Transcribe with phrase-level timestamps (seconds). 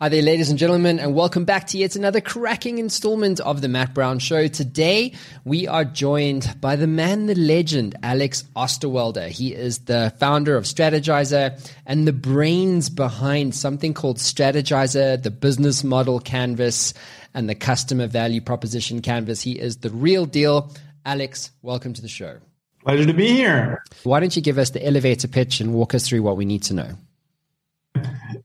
[0.00, 3.68] Hi there, ladies and gentlemen, and welcome back to yet another cracking installment of the
[3.68, 4.46] Matt Brown Show.
[4.46, 5.12] Today,
[5.44, 9.26] we are joined by the man, the legend, Alex Osterwalder.
[9.28, 15.82] He is the founder of Strategyzer and the brains behind something called Strategyzer, the business
[15.82, 16.94] model canvas,
[17.34, 19.42] and the customer value proposition canvas.
[19.42, 20.72] He is the real deal.
[21.04, 22.38] Alex, welcome to the show.
[22.84, 23.82] Pleasure to be here.
[24.04, 26.62] Why don't you give us the elevator pitch and walk us through what we need
[26.62, 26.94] to know?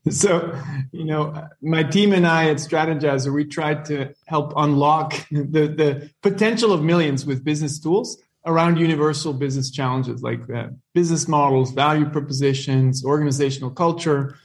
[0.10, 0.54] so
[0.92, 6.10] you know my team and i at strategyzer we tried to help unlock the, the
[6.22, 12.06] potential of millions with business tools around universal business challenges like uh, business models value
[12.06, 14.36] propositions organizational culture.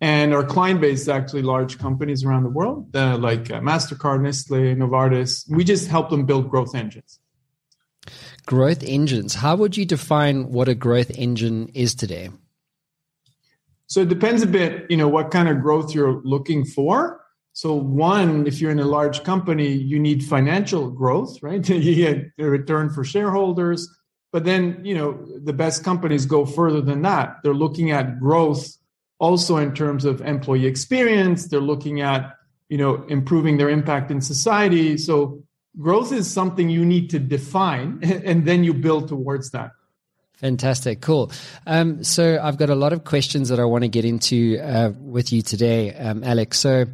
[0.00, 4.22] And our client base is actually large companies around the world uh, like uh, mastercard
[4.22, 5.44] nestle novartis.
[5.50, 7.18] We just help them build growth engines.
[8.46, 9.34] Growth engines.
[9.34, 12.30] How would you define what a growth engine is today
[13.88, 17.24] so it depends a bit, you know, what kind of growth you're looking for.
[17.54, 21.66] So one, if you're in a large company, you need financial growth, right?
[21.68, 23.88] you get a return for shareholders.
[24.30, 27.38] But then, you know, the best companies go further than that.
[27.42, 28.76] They're looking at growth
[29.18, 31.46] also in terms of employee experience.
[31.46, 32.34] They're looking at,
[32.68, 34.98] you know, improving their impact in society.
[34.98, 35.42] So
[35.80, 39.70] growth is something you need to define and then you build towards that.
[40.38, 41.32] Fantastic, cool.
[41.66, 44.92] Um, so I've got a lot of questions that I want to get into uh,
[45.00, 46.60] with you today, um, Alex.
[46.60, 46.86] So,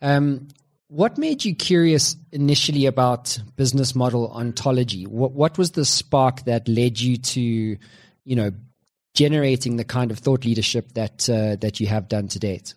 [0.00, 0.48] um,
[0.88, 5.04] what made you curious initially about business model ontology?
[5.04, 8.52] What what was the spark that led you to, you know,
[9.14, 12.72] generating the kind of thought leadership that uh, that you have done to date?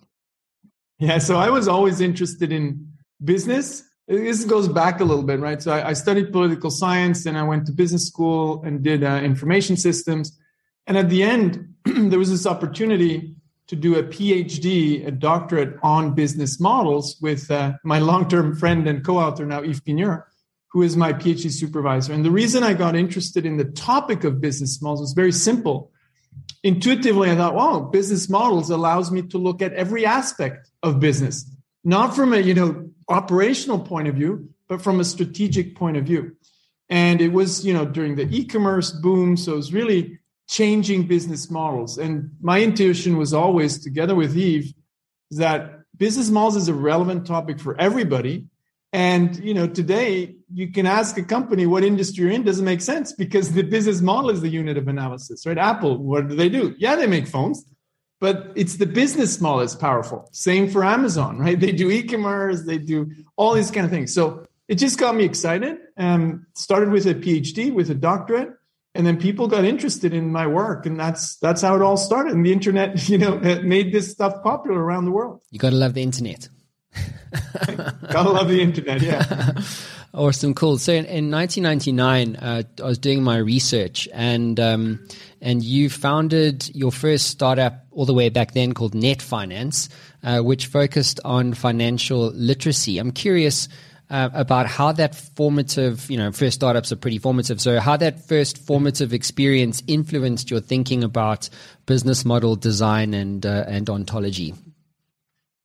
[0.97, 2.91] Yeah, so I was always interested in
[3.23, 5.61] business this goes back a little bit, right?
[5.61, 9.21] So I, I studied political science, and I went to business school and did uh,
[9.23, 10.37] information systems.
[10.87, 13.35] And at the end, there was this opportunity
[13.67, 19.05] to do a PhD, a doctorate on business models with uh, my long-term friend and
[19.05, 20.25] co-author now, Yves Pigneur,
[20.71, 22.11] who is my PhD supervisor.
[22.11, 25.91] And the reason I got interested in the topic of business models was very simple.
[26.63, 31.45] Intuitively, I thought, wow, business models allows me to look at every aspect of business,
[31.83, 36.05] not from a you know operational point of view, but from a strategic point of
[36.05, 36.35] view.
[36.89, 41.51] And it was, you know, during the e-commerce boom, so it was really changing business
[41.51, 41.97] models.
[41.97, 44.73] And my intuition was always, together with Yves,
[45.31, 48.45] that business models is a relevant topic for everybody.
[48.91, 52.81] And you know, today you can ask a company what industry you're in doesn't make
[52.81, 55.57] sense because the business model is the unit of analysis, right?
[55.57, 56.73] Apple, what do they do?
[56.79, 57.63] Yeah, they make phones
[58.19, 60.27] but it's the business model that's powerful.
[60.31, 61.59] Same for Amazon, right?
[61.59, 64.13] They do e-commerce, they do all these kind of things.
[64.13, 65.77] So it just got me excited.
[65.97, 68.53] Um, started with a PhD, with a doctorate,
[68.93, 72.33] and then people got interested in my work, and that's that's how it all started.
[72.33, 75.41] And the internet, you know, made this stuff popular around the world.
[75.51, 76.49] You got to love the internet.
[78.11, 79.53] gotta love the internet, yeah.
[80.11, 80.79] Awesome, cool.
[80.79, 85.07] So in, in 1999, uh, I was doing my research, and um,
[85.41, 89.89] and you founded your first startup all the way back then called Net Finance,
[90.23, 92.97] uh, which focused on financial literacy.
[92.97, 93.67] I'm curious.
[94.11, 97.61] Uh, about how that formative, you know, first startups are pretty formative.
[97.61, 101.47] So, how that first formative experience influenced your thinking about
[101.85, 104.55] business model design and uh, and ontology.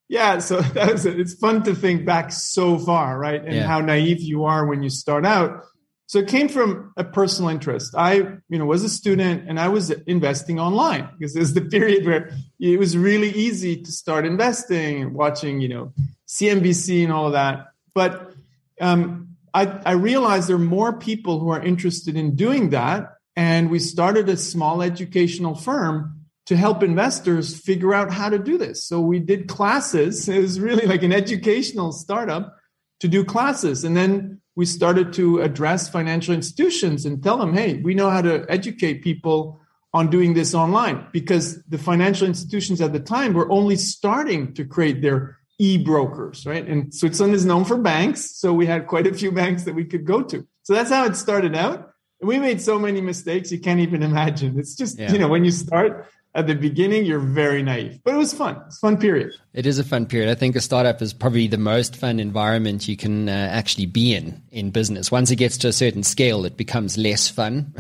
[0.09, 3.43] Yeah, so that's it's fun to think back so far, right?
[3.43, 3.67] And yeah.
[3.67, 5.65] how naive you are when you start out.
[6.07, 7.95] So it came from a personal interest.
[7.97, 8.15] I,
[8.49, 12.31] you know, was a student and I was investing online because it's the period where
[12.61, 15.93] it was really easy to start investing, and watching, you know,
[16.29, 17.69] CNBC and all of that.
[17.95, 18.35] But
[18.81, 23.11] um, I, I realized there are more people who are interested in doing that.
[23.37, 28.59] And we started a small educational firm to help investors figure out how to do
[28.59, 28.87] this.
[28.87, 30.29] So we did classes.
[30.35, 32.57] It was really like an educational startup
[33.01, 33.85] to do classes.
[33.85, 38.23] And then we started to address financial institutions and tell them, hey, we know how
[38.23, 39.61] to educate people
[39.93, 44.65] on doing this online because the financial institutions at the time were only starting to
[44.65, 46.67] create their e-brokers, right?
[46.67, 48.37] And Switzerland is known for banks.
[48.37, 50.47] So we had quite a few banks that we could go to.
[50.63, 51.91] So that's how it started out.
[52.21, 54.59] And we made so many mistakes you can't even imagine.
[54.59, 55.13] It's just, yeah.
[55.13, 58.61] you know, when you start, at the beginning, you're very naive, but it was fun.
[58.67, 59.31] It's fun period.
[59.53, 60.29] It is a fun period.
[60.29, 64.15] I think a startup is probably the most fun environment you can uh, actually be
[64.15, 65.13] in in business.
[65.13, 67.73] Once it gets to a certain scale, it becomes less fun,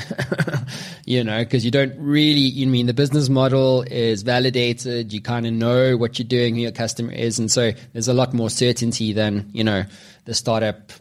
[1.04, 5.12] you know, because you don't really, you mean the business model is validated.
[5.12, 7.40] You kind of know what you're doing, who your customer is.
[7.40, 9.82] And so there's a lot more certainty than, you know,
[10.26, 10.92] the startup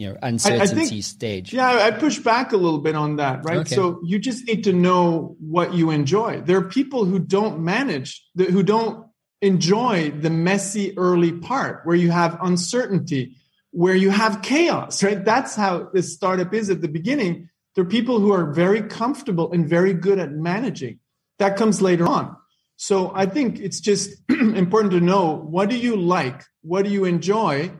[0.00, 3.16] you know uncertainty I, I think, stage yeah i push back a little bit on
[3.16, 3.74] that right okay.
[3.74, 8.24] so you just need to know what you enjoy there are people who don't manage
[8.36, 9.10] who don't
[9.42, 13.36] enjoy the messy early part where you have uncertainty,
[13.70, 15.24] where you have chaos, right?
[15.24, 17.48] That's how this startup is at the beginning.
[17.74, 20.98] There are people who are very comfortable and very good at managing.
[21.38, 22.36] That comes later on.
[22.76, 26.44] So I think it's just important to know what do you like?
[26.62, 27.70] What do you enjoy?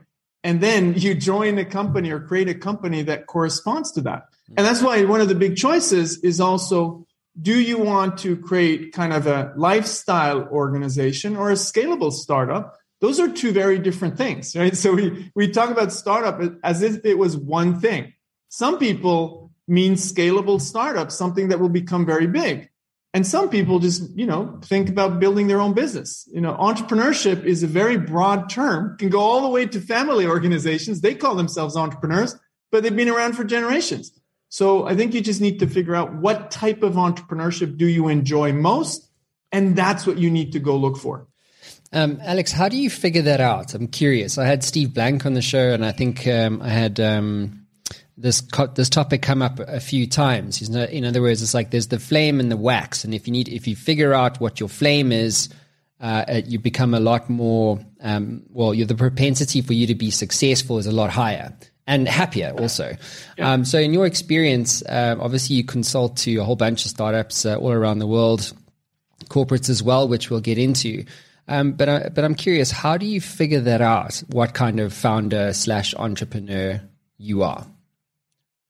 [0.43, 4.25] And then you join a company or create a company that corresponds to that.
[4.57, 7.07] And that's why one of the big choices is also
[7.41, 12.77] do you want to create kind of a lifestyle organization or a scalable startup?
[13.01, 14.77] Those are two very different things, right?
[14.77, 18.13] So we, we talk about startup as if it was one thing.
[18.49, 22.70] Some people mean scalable startup, something that will become very big.
[23.13, 26.29] And some people just, you know, think about building their own business.
[26.33, 30.27] You know, entrepreneurship is a very broad term, can go all the way to family
[30.27, 31.01] organizations.
[31.01, 32.37] They call themselves entrepreneurs,
[32.71, 34.13] but they've been around for generations.
[34.49, 38.09] So I think you just need to figure out what type of entrepreneurship do you
[38.09, 39.09] enjoy most?
[39.51, 41.27] And that's what you need to go look for.
[41.93, 43.75] Um, Alex, how do you figure that out?
[43.75, 44.39] I'm curious.
[44.39, 47.60] I had Steve Blank on the show, and I think um, I had um,
[48.21, 50.63] this co- this topic come up a few times.
[50.63, 53.49] In other words, it's like there's the flame and the wax, and if you need
[53.49, 55.49] if you figure out what your flame is,
[56.01, 58.73] uh, you become a lot more um, well.
[58.73, 61.55] the propensity for you to be successful is a lot higher
[61.87, 62.97] and happier also.
[63.37, 63.53] Yeah.
[63.53, 67.45] Um, so, in your experience, uh, obviously you consult to a whole bunch of startups
[67.45, 68.53] uh, all around the world,
[69.25, 71.05] corporates as well, which we'll get into.
[71.49, 74.23] Um, but I, but I'm curious, how do you figure that out?
[74.29, 76.81] What kind of founder slash entrepreneur
[77.19, 77.67] you are?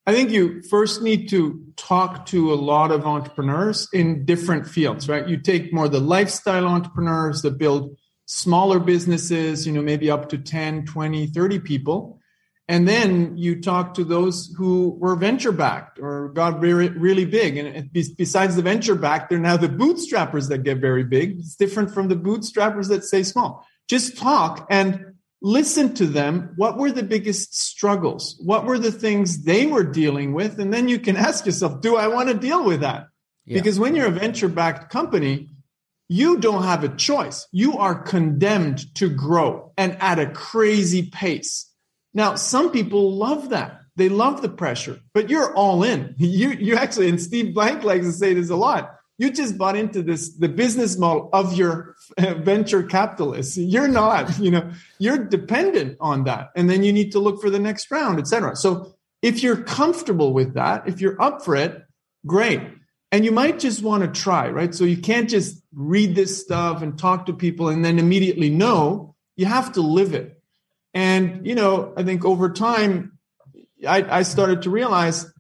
[0.06, 5.08] I think you first need to talk to a lot of entrepreneurs in different fields,
[5.08, 5.29] right?
[5.29, 10.38] You take more the lifestyle entrepreneurs that build smaller businesses, you know, maybe up to
[10.38, 12.20] 10, 20, 30 people
[12.70, 17.56] and then you talk to those who were venture backed or got very, really big.
[17.56, 21.41] And besides the venture backed, they're now the bootstrappers that get very big.
[21.41, 23.67] It's different from the bootstrappers that stay small.
[23.88, 25.10] Just talk and
[25.43, 26.53] listen to them.
[26.57, 28.41] What were the biggest struggles?
[28.45, 30.59] What were the things they were dealing with?
[30.59, 33.09] And then you can ask yourself, do I want to deal with that?
[33.45, 33.59] Yeah.
[33.59, 35.49] Because when you're a venture backed company,
[36.09, 37.47] you don't have a choice.
[37.53, 41.71] You are condemned to grow and at a crazy pace
[42.15, 43.81] now, some people love that.
[43.97, 46.15] They love the pressure, but you're all in.
[46.19, 48.97] You, you actually, and Steve Blank likes to say this a lot.
[49.21, 53.59] You just bought into this, the business model of your uh, venture capitalists.
[53.59, 56.53] You're not, you know, you're dependent on that.
[56.57, 58.57] And then you need to look for the next round, etc.
[58.57, 61.85] So if you're comfortable with that, if you're up for it,
[62.25, 62.63] great.
[63.13, 64.75] And you might just want to try, right?
[64.75, 69.15] So you can't just read this stuff and talk to people and then immediately know.
[69.37, 70.41] You have to live it.
[70.95, 73.19] And, you know, I think over time,
[73.87, 75.31] I, I started to realize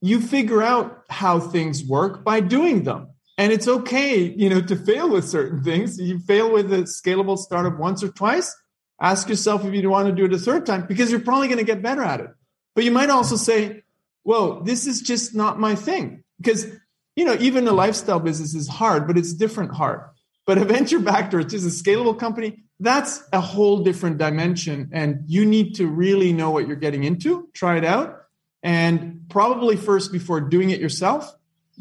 [0.00, 3.08] you figure out how things work by doing them.
[3.38, 5.98] And it's okay, you know, to fail with certain things.
[5.98, 8.54] You fail with a scalable startup once or twice.
[9.00, 11.58] Ask yourself if you want to do it a third time because you're probably going
[11.58, 12.30] to get better at it.
[12.74, 13.84] But you might also say,
[14.24, 16.24] well, this is just not my thing.
[16.38, 16.66] Because,
[17.14, 20.00] you know, even a lifestyle business is hard, but it's different hard.
[20.44, 24.90] But a venture backed or just a scalable company, that's a whole different dimension.
[24.92, 28.16] And you need to really know what you're getting into, try it out.
[28.64, 31.32] And probably first, before doing it yourself,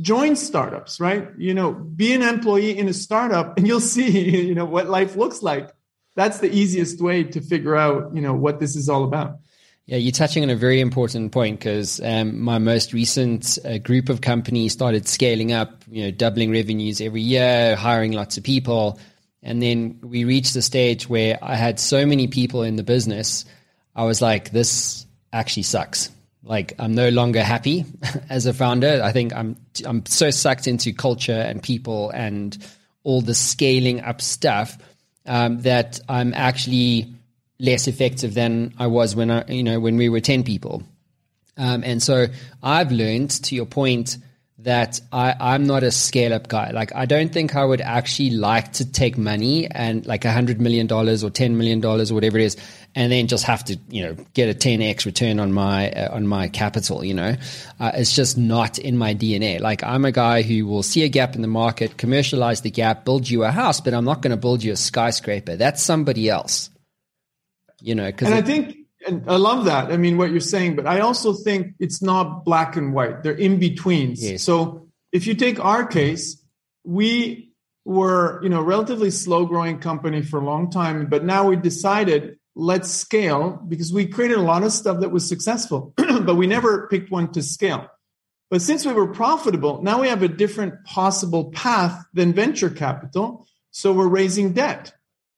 [0.01, 1.29] join startups, right?
[1.37, 5.15] You know, be an employee in a startup and you'll see, you know, what life
[5.15, 5.71] looks like.
[6.15, 9.39] That's the easiest way to figure out, you know, what this is all about.
[9.85, 14.09] Yeah, you're touching on a very important point because um, my most recent uh, group
[14.09, 18.99] of companies started scaling up, you know, doubling revenues every year, hiring lots of people.
[19.41, 23.45] And then we reached the stage where I had so many people in the business,
[23.95, 26.09] I was like, this actually sucks.
[26.47, 27.85] Like I'm no longer happy
[28.29, 29.01] as a founder.
[29.03, 32.57] I think I'm I'm so sucked into culture and people and
[33.03, 34.77] all the scaling up stuff
[35.25, 37.13] um, that I'm actually
[37.59, 40.83] less effective than I was when I you know when we were ten people.
[41.57, 42.27] Um, and so
[42.61, 44.17] I've learned, to your point,
[44.59, 46.71] that I, I'm not a scale up guy.
[46.71, 50.61] Like, I don't think I would actually like to take money and like a hundred
[50.61, 52.57] million dollars or ten million dollars or whatever it is,
[52.97, 56.25] and then just have to, you know, get a 10x return on my uh, on
[56.25, 57.05] my capital.
[57.05, 57.35] You know,
[57.79, 59.59] uh, it's just not in my DNA.
[59.59, 63.05] Like, I'm a guy who will see a gap in the market, commercialize the gap,
[63.05, 65.55] build you a house, but I'm not going to build you a skyscraper.
[65.55, 66.71] That's somebody else.
[67.81, 68.75] You know, because I think
[69.05, 69.91] and I love that.
[69.91, 73.21] I mean, what you're saying, but I also think it's not black and white.
[73.21, 74.27] They're in betweens.
[74.27, 74.41] Yes.
[74.41, 76.43] So if you take our case,
[76.83, 77.51] we
[77.85, 82.36] were, you know, relatively slow growing company for a long time, but now we decided
[82.57, 86.87] let's scale because we created a lot of stuff that was successful, but we never
[86.87, 87.87] picked one to scale.
[88.49, 93.45] But since we were profitable, now we have a different possible path than venture capital.
[93.71, 94.93] So we're raising debt.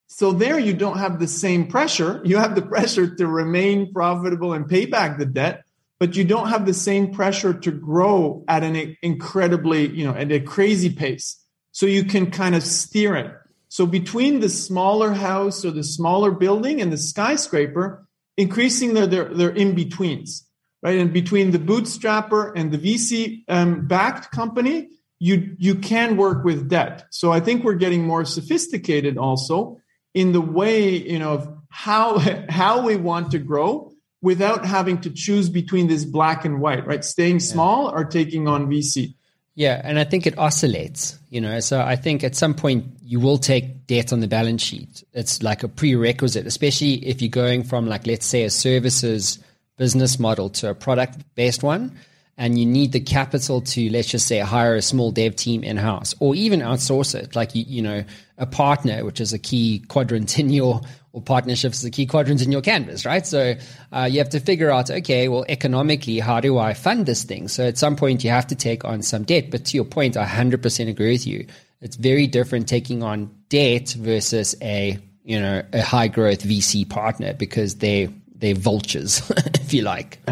[0.07, 2.21] So there you don't have the same pressure.
[2.23, 5.63] You have the pressure to remain profitable and pay back the debt,
[5.99, 10.31] but you don't have the same pressure to grow at an incredibly, you know, at
[10.31, 11.43] a crazy pace.
[11.71, 13.33] So you can kind of steer it.
[13.69, 19.25] So between the smaller house or the smaller building and the skyscraper, increasing their, their,
[19.25, 20.45] their in-betweens,
[20.81, 20.97] right?
[20.97, 26.69] And between the bootstrapper and the VC um, backed company, you, you can work with
[26.69, 27.05] debt.
[27.11, 29.77] So I think we're getting more sophisticated also
[30.13, 32.17] in the way, you know, of how,
[32.49, 37.05] how we want to grow without having to choose between this black and white, right?
[37.05, 39.13] Staying small or taking on VC.
[39.59, 41.59] Yeah, and I think it oscillates, you know.
[41.59, 45.03] So I think at some point you will take debt on the balance sheet.
[45.11, 49.37] It's like a prerequisite, especially if you're going from like let's say a services
[49.75, 51.91] business model to a product based one
[52.37, 55.75] and you need the capital to let's just say hire a small dev team in
[55.75, 58.03] house or even outsource it like you, you know
[58.37, 62.51] a partner which is a key quadrant in your or partnerships a key quadrants in
[62.51, 63.55] your canvas right so
[63.91, 67.47] uh, you have to figure out okay well economically how do i fund this thing
[67.47, 70.17] so at some point you have to take on some debt but to your point
[70.17, 71.45] i 100% agree with you
[71.81, 77.33] it's very different taking on debt versus a you know a high growth vc partner
[77.33, 80.19] because they they're vultures if you like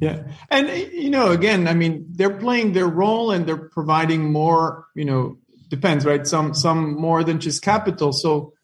[0.00, 0.22] Yeah.
[0.50, 5.04] And, you know, again, I mean, they're playing their role and they're providing more, you
[5.04, 5.36] know,
[5.68, 6.26] depends, right?
[6.26, 8.12] Some, some more than just capital.
[8.12, 8.54] So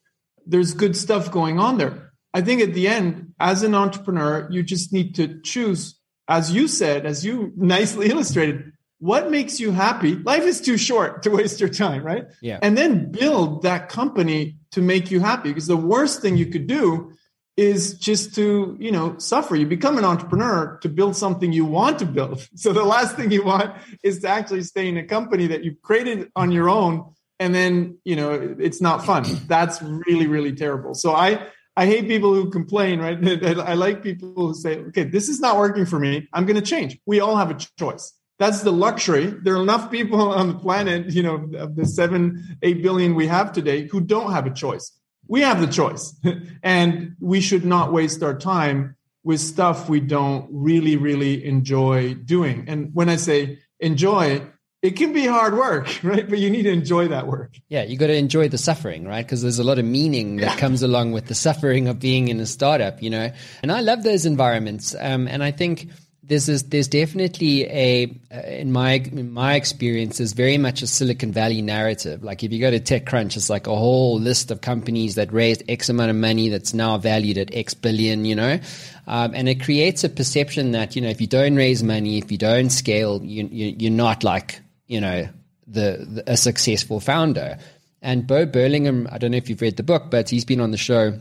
[0.47, 2.13] there's good stuff going on there.
[2.33, 5.99] I think at the end, as an entrepreneur, you just need to choose,
[6.29, 10.17] as you said, as you nicely illustrated, what makes you happy?
[10.17, 12.27] Life is too short to waste your time, right?
[12.41, 12.59] Yeah.
[12.63, 15.51] And then build that company to make you happy.
[15.51, 17.13] Because the worst thing you could do
[17.57, 21.99] is just to you know suffer you become an entrepreneur to build something you want
[21.99, 25.47] to build so the last thing you want is to actually stay in a company
[25.47, 29.25] that you've created on your own and then you know it's not fun.
[29.47, 30.95] That's really really terrible.
[30.95, 33.19] So i i hate people who complain right?
[33.59, 36.29] I like people who say okay this is not working for me.
[36.33, 36.99] I'm going to change.
[37.07, 38.13] We all have a choice.
[38.39, 39.27] That's the luxury.
[39.27, 43.27] There are enough people on the planet you know of the 7 8 billion we
[43.27, 44.93] have today who don't have a choice.
[45.29, 46.15] We have the choice.
[46.63, 52.65] And we should not waste our time with stuff we don't really really enjoy doing.
[52.69, 54.43] And when i say enjoy
[54.83, 57.97] it can be hard work right but you need to enjoy that work yeah you
[57.97, 60.57] got to enjoy the suffering right because there's a lot of meaning that yeah.
[60.57, 63.31] comes along with the suffering of being in a startup you know
[63.63, 65.89] and i love those environments um, and i think
[66.27, 70.87] there's this, there's definitely a uh, in my in my experience there's very much a
[70.87, 72.25] Silicon Valley narrative.
[72.25, 75.63] Like if you go to TechCrunch, it's like a whole list of companies that raised
[75.69, 78.25] X amount of money that's now valued at X billion.
[78.25, 78.61] You know,
[79.07, 82.33] um, and it creates a perception that you know if you don't raise money, if
[82.33, 85.29] you don't scale, you, you you're not like you know
[85.67, 87.59] the, the a successful founder.
[88.03, 90.71] And Bo Burlingham, I don't know if you've read the book, but he's been on
[90.71, 91.19] the show,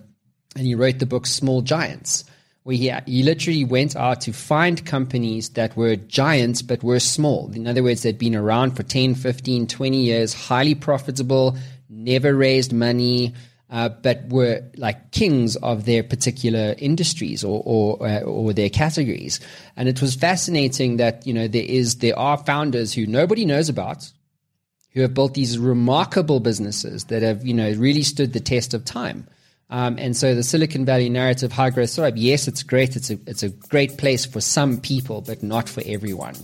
[0.56, 2.26] and he wrote the book Small Giants
[2.66, 7.52] where he, he literally went out to find companies that were giants but were small.
[7.54, 11.56] In other words, they'd been around for 10, 15, 20 years, highly profitable,
[11.90, 13.36] never raised money,
[13.70, 19.40] uh, but were like kings of their particular industries or or, uh, or their categories.
[19.76, 23.70] And it was fascinating that you know there is there are founders who nobody knows
[23.70, 24.12] about
[24.94, 28.86] who have built these remarkable businesses that have you know really stood the test of
[28.86, 29.28] time.
[29.70, 32.96] Um, and so the Silicon Valley narrative, high growth startup, yes, it's great.
[32.96, 36.36] It's a, it's a great place for some people, but not for everyone.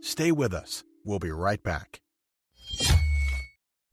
[0.00, 0.84] Stay with us.
[1.04, 2.00] We'll be right back.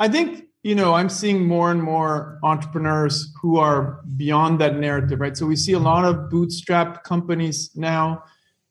[0.00, 5.20] I think you know I'm seeing more and more entrepreneurs who are beyond that narrative,
[5.20, 5.36] right?
[5.36, 8.24] So we see a lot of bootstrap companies now,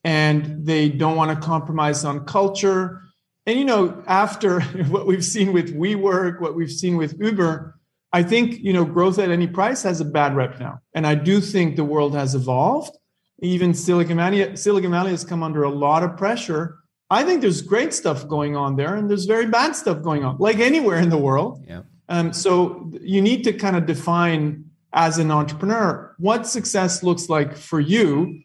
[0.04, 3.04] and they don't want to compromise on culture.
[3.46, 7.80] And you know, after what we've seen with WeWork, what we've seen with Uber,
[8.12, 11.14] I think you know growth at any price has a bad rep now, and I
[11.14, 12.98] do think the world has evolved.
[13.42, 16.80] Even Silicon Valley, Silicon Valley has come under a lot of pressure.
[17.10, 20.38] I think there's great stuff going on there, and there's very bad stuff going on,
[20.38, 21.64] like anywhere in the world.
[21.68, 21.82] Yeah.
[22.08, 27.56] Um, so you need to kind of define as an entrepreneur what success looks like
[27.56, 28.42] for you.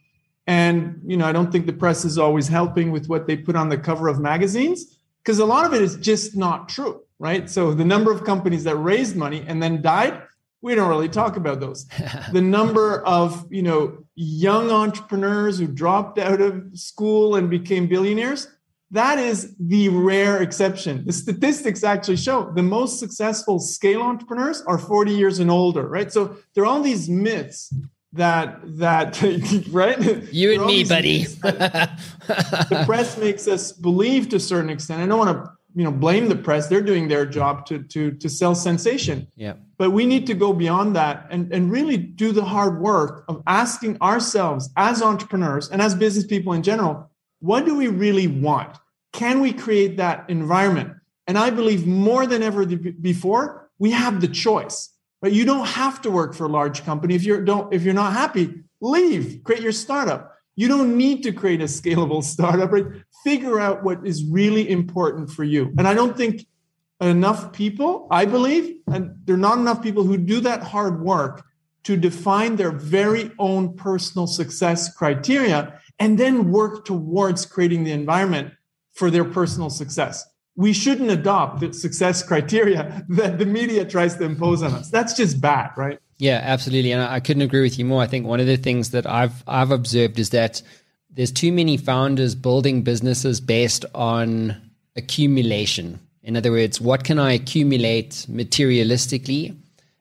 [0.47, 3.57] And you know, I don't think the press is always helping with what they put
[3.57, 7.49] on the cover of magazines because a lot of it is just not true right?
[7.49, 10.23] So the number of companies that raised money and then died,
[10.63, 11.87] we don't really talk about those.
[12.33, 18.49] the number of, you know, young entrepreneurs who dropped out of school and became billionaires,
[18.91, 21.05] that is the rare exception.
[21.05, 26.13] The statistics actually show the most successful scale entrepreneurs are 40 years and older, right?
[26.13, 27.75] So there are all these myths
[28.15, 29.21] that that
[29.71, 30.01] right
[30.33, 35.19] you and me buddy the press makes us believe to a certain extent i don't
[35.19, 36.69] want to you know blame the press.
[36.69, 39.29] They're doing their job to to to sell sensation.
[39.37, 39.55] Yeah.
[39.77, 43.43] But we need to go beyond that and and really do the hard work of
[43.47, 48.75] asking ourselves as entrepreneurs and as business people in general what do we really want?
[49.13, 50.95] Can we create that environment?
[51.27, 54.91] And i believe more than ever before we have the choice.
[55.21, 57.15] But you don't have to work for a large company.
[57.15, 59.43] If you don't if you're not happy leave.
[59.45, 62.87] Create your startup you don't need to create a scalable startup right
[63.25, 65.73] figure out what is really important for you.
[65.79, 66.47] And I don't think
[67.01, 71.45] enough people, I believe, and there are not enough people who do that hard work
[71.85, 78.53] to define their very own personal success criteria and then work towards creating the environment
[78.93, 80.25] for their personal success.
[80.57, 84.91] We shouldn't adopt the success criteria that the media tries to impose on us.
[84.91, 85.99] That's just bad, right?
[86.25, 86.91] Yeah, absolutely.
[86.91, 88.03] And I couldn't agree with you more.
[88.03, 90.63] I think one of the things that I've I've observed is that
[91.11, 94.57] there's too many founders building businesses based on
[94.97, 96.01] accumulation.
[96.23, 99.55] In other words, what can I accumulate materialistically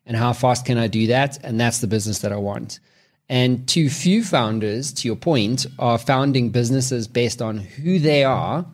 [0.06, 1.44] and how fast can I do that?
[1.44, 2.80] And that's the business that I want.
[3.28, 8.66] And too few founders, to your point, are founding businesses based on who they are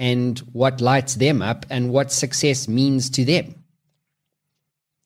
[0.00, 3.54] and what lights them up and what success means to them.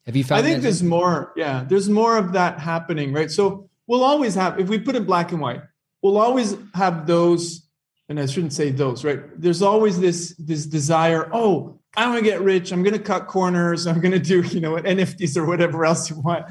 [0.07, 3.31] Have you found I think there's more, yeah, there's more of that happening, right?
[3.31, 5.63] So we'll always have, if we put it black and white,
[6.03, 7.69] we'll always have those,
[8.09, 9.21] and I shouldn't say those, right?
[9.41, 11.31] There's always this this desire.
[11.33, 12.73] Oh, I want to get rich.
[12.73, 13.87] I'm going to cut corners.
[13.89, 16.47] I'm going to do you know NFTs or whatever else you want.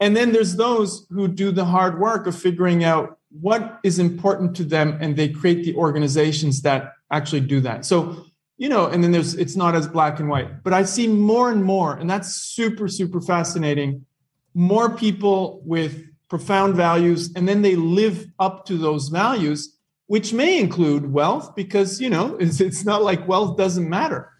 [0.00, 4.56] And then there's those who do the hard work of figuring out what is important
[4.56, 7.84] to them, and they create the organizations that actually do that.
[7.84, 8.26] So
[8.58, 11.50] you know, and then there's it's not as black and white, but I see more
[11.50, 14.06] and more, and that's super super fascinating.
[14.54, 20.58] More people with profound values, and then they live up to those values, which may
[20.58, 24.30] include wealth, because you know it's, it's not like wealth doesn't matter,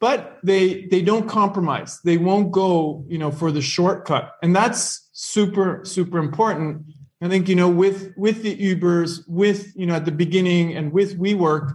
[0.00, 2.00] but they they don't compromise.
[2.02, 6.86] They won't go you know for the shortcut, and that's super super important.
[7.20, 10.92] I think you know with with the Ubers, with you know at the beginning, and
[10.92, 11.74] with WeWork,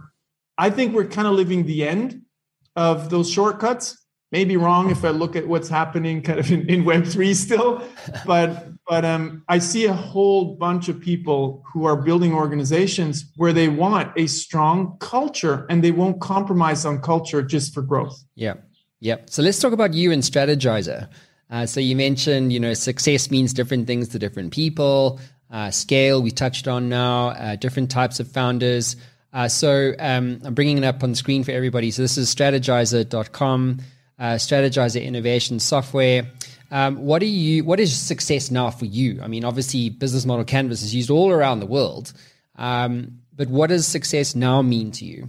[0.62, 2.22] I think we're kind of living the end
[2.76, 3.98] of those shortcuts.
[4.30, 7.82] Maybe wrong if I look at what's happening kind of in, in Web three still,
[8.26, 13.52] but but um, I see a whole bunch of people who are building organizations where
[13.52, 18.16] they want a strong culture and they won't compromise on culture just for growth.
[18.36, 18.54] Yeah.
[19.00, 19.16] Yeah.
[19.26, 21.08] So let's talk about you and Strategyzer.
[21.50, 25.18] Uh, so you mentioned, you know, success means different things to different people.
[25.50, 28.96] Uh, scale, we touched on now, uh, different types of founders.
[29.32, 31.90] Uh, so um, I'm bringing it up on screen for everybody.
[31.90, 33.80] So this is strategyzer.com,
[34.18, 36.30] uh, Strategyzer Innovation Software.
[36.70, 37.64] Um, what do you?
[37.64, 39.20] What is success now for you?
[39.22, 42.12] I mean, obviously, business model canvas is used all around the world,
[42.56, 45.28] um, but what does success now mean to you?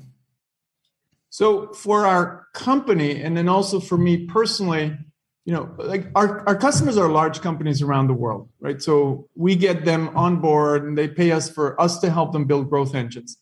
[1.29, 4.97] So, for our company, and then also for me personally,
[5.45, 8.81] you know, like our, our customers are large companies around the world, right?
[8.81, 12.45] So we get them on board, and they pay us for us to help them
[12.45, 13.37] build growth engines.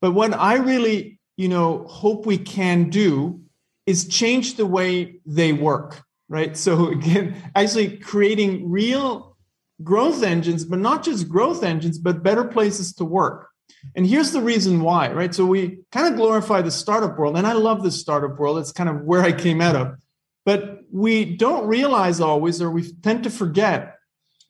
[0.00, 3.42] But what I really, you know, hope we can do
[3.86, 6.56] is change the way they work right?
[6.56, 9.36] So again, actually creating real
[9.82, 13.48] growth engines, but not just growth engines, but better places to work.
[13.94, 15.34] And here's the reason why, right?
[15.34, 18.58] So we kind of glorify the startup world, and I love the startup world.
[18.58, 19.96] It's kind of where I came out of.
[20.44, 23.96] But we don't realize always, or we tend to forget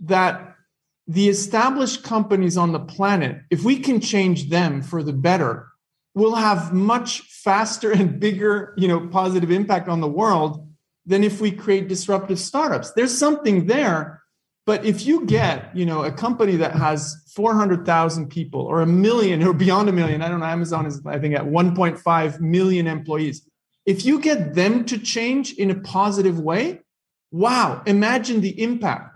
[0.01, 0.50] that
[1.11, 5.67] the established companies on the planet, if we can change them for the better,
[6.15, 10.69] will have much faster and bigger, you know, positive impact on the world
[11.05, 12.93] than if we create disruptive startups.
[12.93, 14.23] There's something there,
[14.67, 19.43] But if you get, you know, a company that has 400,000 people or a million
[19.43, 23.43] or beyond a million, I don't know, Amazon is, I think, at 1.5 million employees.
[23.85, 26.83] If you get them to change in a positive way,
[27.33, 29.10] wow, imagine the impact.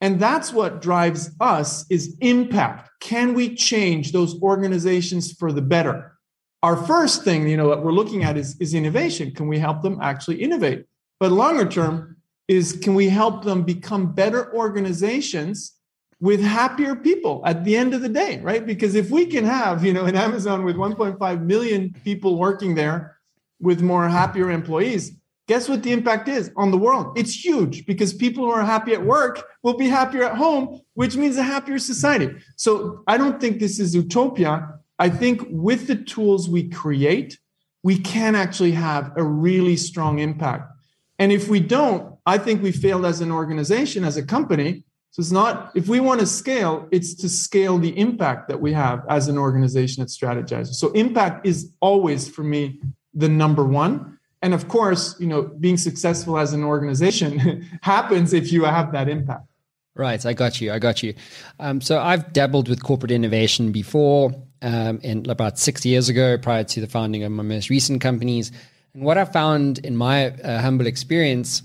[0.00, 2.90] And that's what drives us is impact.
[3.00, 6.16] Can we change those organizations for the better?
[6.62, 9.32] Our first thing, you know, what we're looking at is, is innovation.
[9.32, 10.84] Can we help them actually innovate?
[11.20, 15.74] But longer term is can we help them become better organizations
[16.20, 18.66] with happier people at the end of the day, right?
[18.66, 23.18] Because if we can have, you know, an Amazon with 1.5 million people working there
[23.60, 25.12] with more happier employees,
[25.48, 27.18] guess what the impact is on the world?
[27.18, 31.16] It's huge because people who are happy at work will be happier at home, which
[31.16, 32.30] means a happier society.
[32.56, 34.78] So I don't think this is utopia.
[34.98, 37.38] I think with the tools we create,
[37.82, 40.70] we can actually have a really strong impact.
[41.18, 44.84] And if we don't, I think we failed as an organization, as a company.
[45.12, 48.74] So it's not, if we want to scale, it's to scale the impact that we
[48.74, 50.74] have as an organization that strategizes.
[50.74, 52.80] So impact is always for me
[53.14, 54.17] the number one.
[54.42, 59.08] And of course, you know, being successful as an organization happens if you have that
[59.08, 59.46] impact.
[59.94, 60.72] Right, I got you.
[60.72, 61.14] I got you.
[61.58, 66.62] Um, so I've dabbled with corporate innovation before, um, in about six years ago, prior
[66.62, 68.52] to the founding of my most recent companies.
[68.94, 71.62] And what I found in my uh, humble experience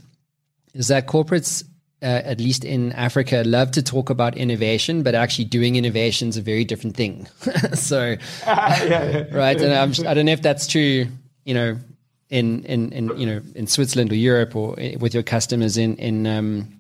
[0.73, 1.63] is that corporates,
[2.01, 6.37] uh, at least in Africa, love to talk about innovation, but actually doing innovation is
[6.37, 7.27] a very different thing.
[7.75, 8.15] so,
[8.47, 9.23] yeah, yeah.
[9.31, 11.05] right, and I'm I don't know if that's true.
[11.45, 11.77] You know,
[12.33, 15.95] in in in you know in Switzerland or Europe or eh, with your customers in
[15.97, 16.79] in um,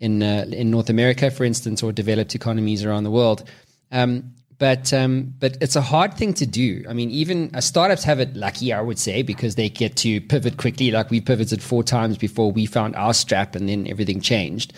[0.00, 3.44] in uh, in North America, for instance, or developed economies around the world.
[3.92, 4.32] Um,
[4.64, 6.86] but um, but it's a hard thing to do.
[6.88, 10.22] I mean, even uh, startups have it lucky, I would say, because they get to
[10.22, 10.90] pivot quickly.
[10.90, 14.72] Like we pivoted four times before we found our strap, and then everything changed.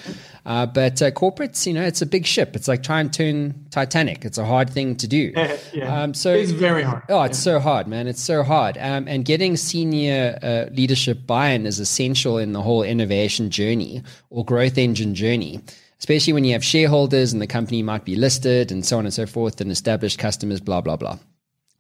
[0.45, 2.57] Uh, but uh, corporates, you know, it's a big ship.
[2.57, 4.25] It's like trying to turn Titanic.
[4.25, 5.33] It's a hard thing to do.
[5.73, 6.03] yeah.
[6.03, 7.05] Um, so it's very hard.
[7.09, 7.53] Oh, it's yeah.
[7.53, 8.09] so hard, man.
[8.09, 8.77] It's so hard.
[8.79, 14.45] Um, and getting senior uh, leadership buy-in is essential in the whole innovation journey or
[14.45, 15.61] growth engine journey
[15.99, 19.15] especially when you have shareholders and the company might be listed and so on and
[19.15, 21.19] so forth and established customers, blah, blah, blah.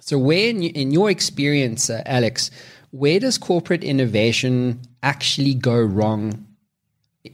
[0.00, 2.50] So, where in, your experience, uh, Alex,
[2.90, 6.46] where does corporate innovation actually go wrong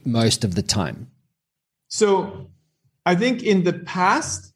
[0.05, 1.09] most of the time?
[1.87, 2.49] So,
[3.05, 4.53] I think in the past,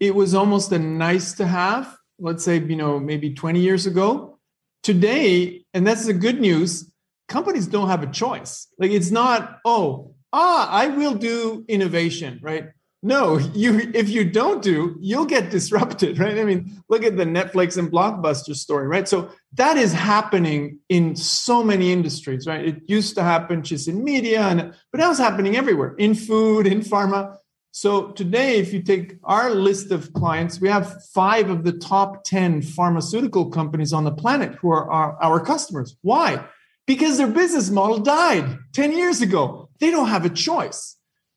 [0.00, 4.38] it was almost a nice to have, let's say, you know, maybe 20 years ago.
[4.82, 6.90] Today, and that's the good news,
[7.28, 8.68] companies don't have a choice.
[8.78, 12.68] Like, it's not, oh, ah, I will do innovation, right?
[13.00, 16.36] No, you if you don't do, you'll get disrupted, right?
[16.36, 19.06] I mean, look at the Netflix and Blockbuster story, right?
[19.06, 22.66] So that is happening in so many industries, right?
[22.66, 26.66] It used to happen just in media, and but now it's happening everywhere in food,
[26.66, 27.36] in pharma.
[27.70, 32.24] So today, if you take our list of clients, we have five of the top
[32.24, 35.94] 10 pharmaceutical companies on the planet who are our, our customers.
[36.02, 36.44] Why?
[36.88, 40.96] Because their business model died 10 years ago they don't have a choice.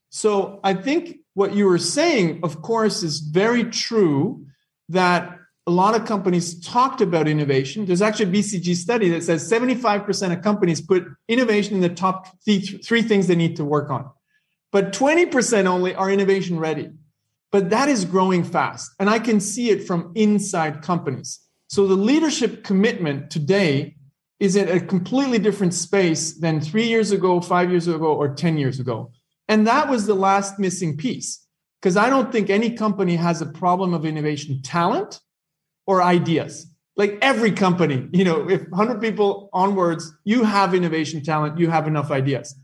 [0.09, 4.45] So I think what you were saying, of course, is very true
[4.89, 7.85] that a lot of companies talked about innovation.
[7.85, 12.27] There's actually a BCG study that says 75% of companies put innovation in the top
[12.43, 14.09] three things they need to work on.
[14.71, 16.89] But 20% only are innovation ready.
[17.51, 18.91] But that is growing fast.
[18.99, 21.39] And I can see it from inside companies.
[21.67, 23.97] So the leadership commitment today
[24.41, 28.57] is in a completely different space than three years ago, five years ago, or 10
[28.57, 29.11] years ago.
[29.47, 31.45] And that was the last missing piece.
[31.79, 35.19] Because I don't think any company has a problem of innovation talent
[35.85, 36.65] or ideas.
[36.97, 41.85] Like every company, you know, if 100 people onwards, you have innovation talent, you have
[41.85, 42.55] enough ideas.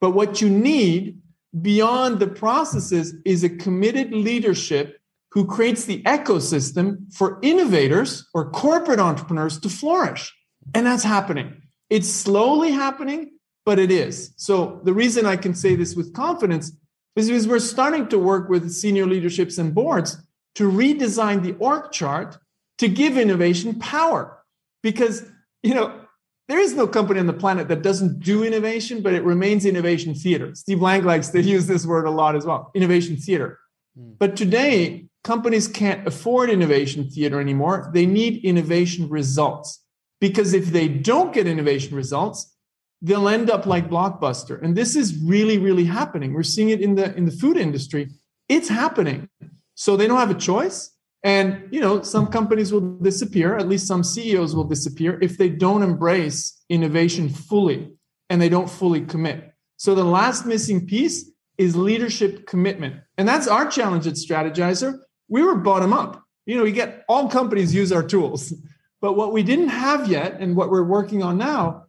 [0.00, 1.20] But what you need
[1.60, 4.98] beyond the processes is a committed leadership
[5.32, 10.34] who creates the ecosystem for innovators or corporate entrepreneurs to flourish.
[10.74, 11.62] And that's happening.
[11.90, 13.32] It's slowly happening,
[13.64, 14.32] but it is.
[14.36, 16.72] So the reason I can say this with confidence
[17.16, 20.18] is because we're starting to work with senior leaderships and boards
[20.54, 22.38] to redesign the org chart
[22.78, 24.38] to give innovation power.
[24.82, 25.24] Because,
[25.62, 26.00] you know,
[26.48, 30.14] there is no company on the planet that doesn't do innovation, but it remains innovation
[30.14, 30.54] theater.
[30.54, 33.58] Steve Blank likes to use this word a lot as well innovation theater.
[33.98, 34.16] Mm.
[34.18, 37.90] But today, companies can't afford innovation theater anymore.
[37.92, 39.84] They need innovation results.
[40.20, 42.54] Because if they don't get innovation results,
[43.00, 44.60] they'll end up like Blockbuster.
[44.62, 46.34] And this is really, really happening.
[46.34, 48.08] We're seeing it in the in the food industry.
[48.48, 49.28] It's happening.
[49.74, 50.90] So they don't have a choice.
[51.22, 55.48] And you know, some companies will disappear, at least some CEOs will disappear if they
[55.48, 57.92] don't embrace innovation fully
[58.30, 59.52] and they don't fully commit.
[59.76, 62.96] So the last missing piece is leadership commitment.
[63.16, 64.98] And that's our challenge at Strategyzer.
[65.28, 66.22] We were bottom up.
[66.46, 68.54] You know, we get all companies use our tools.
[69.00, 71.84] But what we didn't have yet, and what we're working on now,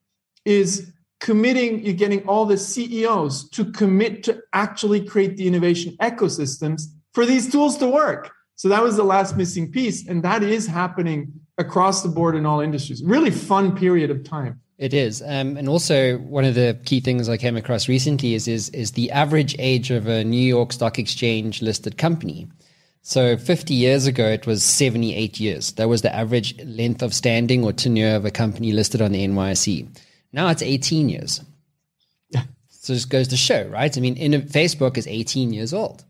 [0.46, 6.84] is committing, you're getting all the CEOs to commit to actually create the innovation ecosystems
[7.14, 8.32] for these tools to work.
[8.56, 10.08] So that was the last missing piece.
[10.08, 13.04] And that is happening across the board in all industries.
[13.04, 14.62] Really fun period of time.
[14.78, 18.48] It is, um, and also one of the key things I came across recently is
[18.48, 22.48] is is the average age of a New York Stock Exchange listed company.
[23.10, 25.72] So 50 years ago, it was 78 years.
[25.74, 29.28] That was the average length of standing or tenure of a company listed on the
[29.28, 29.88] NYSE.
[30.32, 31.42] Now it's 18 years.
[32.70, 33.96] So this goes to show, right?
[33.96, 36.06] I mean, in Facebook is 18 years old,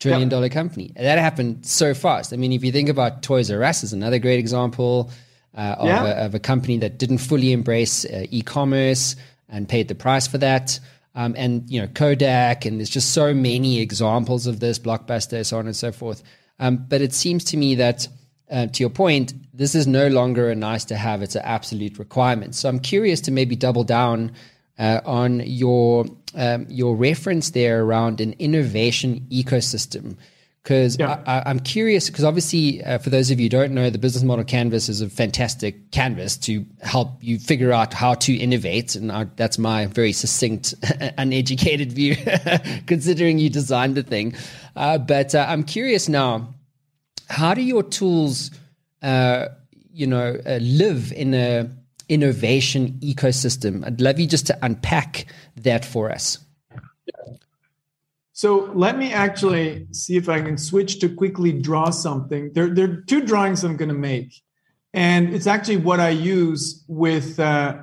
[0.00, 0.92] trillion dollar company.
[0.96, 2.32] That happened so fast.
[2.32, 5.10] I mean, if you think about Toys R Us is another great example
[5.56, 6.04] uh, of, Yeah.
[6.04, 9.14] a, of a company that didn't fully embrace uh, e-commerce
[9.48, 10.80] and paid the price for that.
[11.14, 15.58] Um, and you know Kodak, and there's just so many examples of this, Blockbuster, so
[15.58, 16.22] on and so forth.
[16.58, 18.08] Um, but it seems to me that,
[18.50, 21.98] uh, to your point, this is no longer a nice to have; it's an absolute
[21.98, 22.54] requirement.
[22.54, 24.32] So I'm curious to maybe double down
[24.78, 30.16] uh, on your um, your reference there around an innovation ecosystem.
[30.64, 31.22] Because Yeah.
[31.26, 34.24] I, I'm curious, because obviously, uh, for those of you who don't know, the business
[34.24, 38.94] model canvas is a fantastic canvas to help you figure out how to innovate.
[38.94, 40.74] And I, that's my very succinct,
[41.18, 42.16] uneducated view,
[42.86, 44.34] considering you designed the thing.
[44.74, 46.54] Uh, but uh, I'm curious now,
[47.28, 48.50] how do your tools,
[49.02, 49.48] uh,
[49.92, 51.70] you know, uh, live in a
[52.08, 53.84] innovation ecosystem?
[53.84, 55.26] I'd love you just to unpack
[55.58, 56.38] that for us.
[58.36, 62.52] So let me actually see if I can switch to quickly draw something.
[62.52, 64.34] There, there are two drawings I'm going to make,
[64.92, 67.76] and it's actually what I use with uh,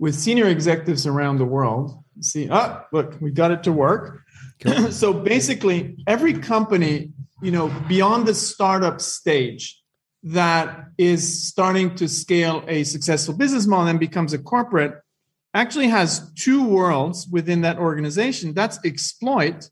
[0.00, 2.02] with senior executives around the world.
[2.20, 4.22] See, oh, look, we got it to work.
[4.90, 9.80] so basically, every company, you know, beyond the startup stage
[10.24, 15.00] that is starting to scale a successful business model and becomes a corporate
[15.54, 18.52] actually has two worlds within that organization.
[18.52, 19.68] That's exploit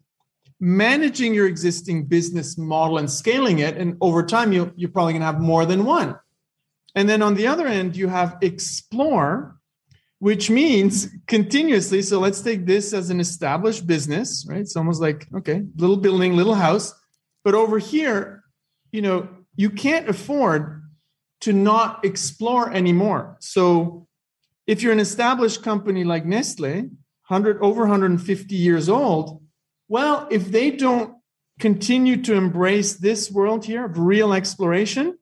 [0.61, 3.79] managing your existing business model and scaling it.
[3.79, 6.19] And over time, you, you're probably going to have more than one.
[6.95, 9.57] And then on the other end, you have explore,
[10.19, 12.03] which means continuously.
[12.03, 14.61] So let's take this as an established business, right?
[14.61, 16.93] It's almost like, okay, little building, little house.
[17.43, 18.45] But over here,
[18.93, 20.83] you know, you can't afford
[21.41, 23.37] to not explore anymore.
[23.41, 24.09] So
[24.67, 26.91] if you're an established company like Nestle,
[27.29, 29.40] 100 over 150 years old,
[29.91, 31.17] well, if they don't
[31.59, 35.19] continue to embrace this world here of real exploration,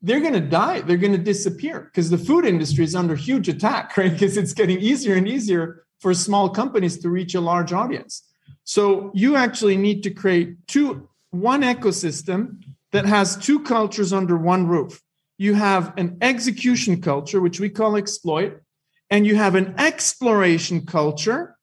[0.00, 0.80] they're going to die.
[0.80, 4.10] They're going to disappear because the food industry is under huge attack, right?
[4.10, 8.22] Because it's getting easier and easier for small companies to reach a large audience.
[8.64, 14.66] So you actually need to create two one ecosystem that has two cultures under one
[14.66, 15.02] roof.
[15.36, 18.62] You have an execution culture, which we call exploit,
[19.10, 21.58] and you have an exploration culture,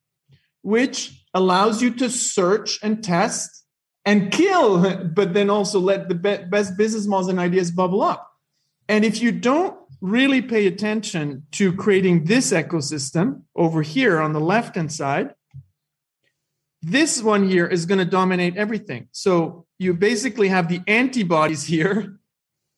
[0.62, 3.64] which allows you to search and test
[4.06, 8.26] and kill, but then also let the be- best business models and ideas bubble up.
[8.88, 14.40] And if you don't really pay attention to creating this ecosystem over here on the
[14.40, 15.34] left hand side,
[16.80, 19.08] this one here is going to dominate everything.
[19.12, 22.18] So you basically have the antibodies here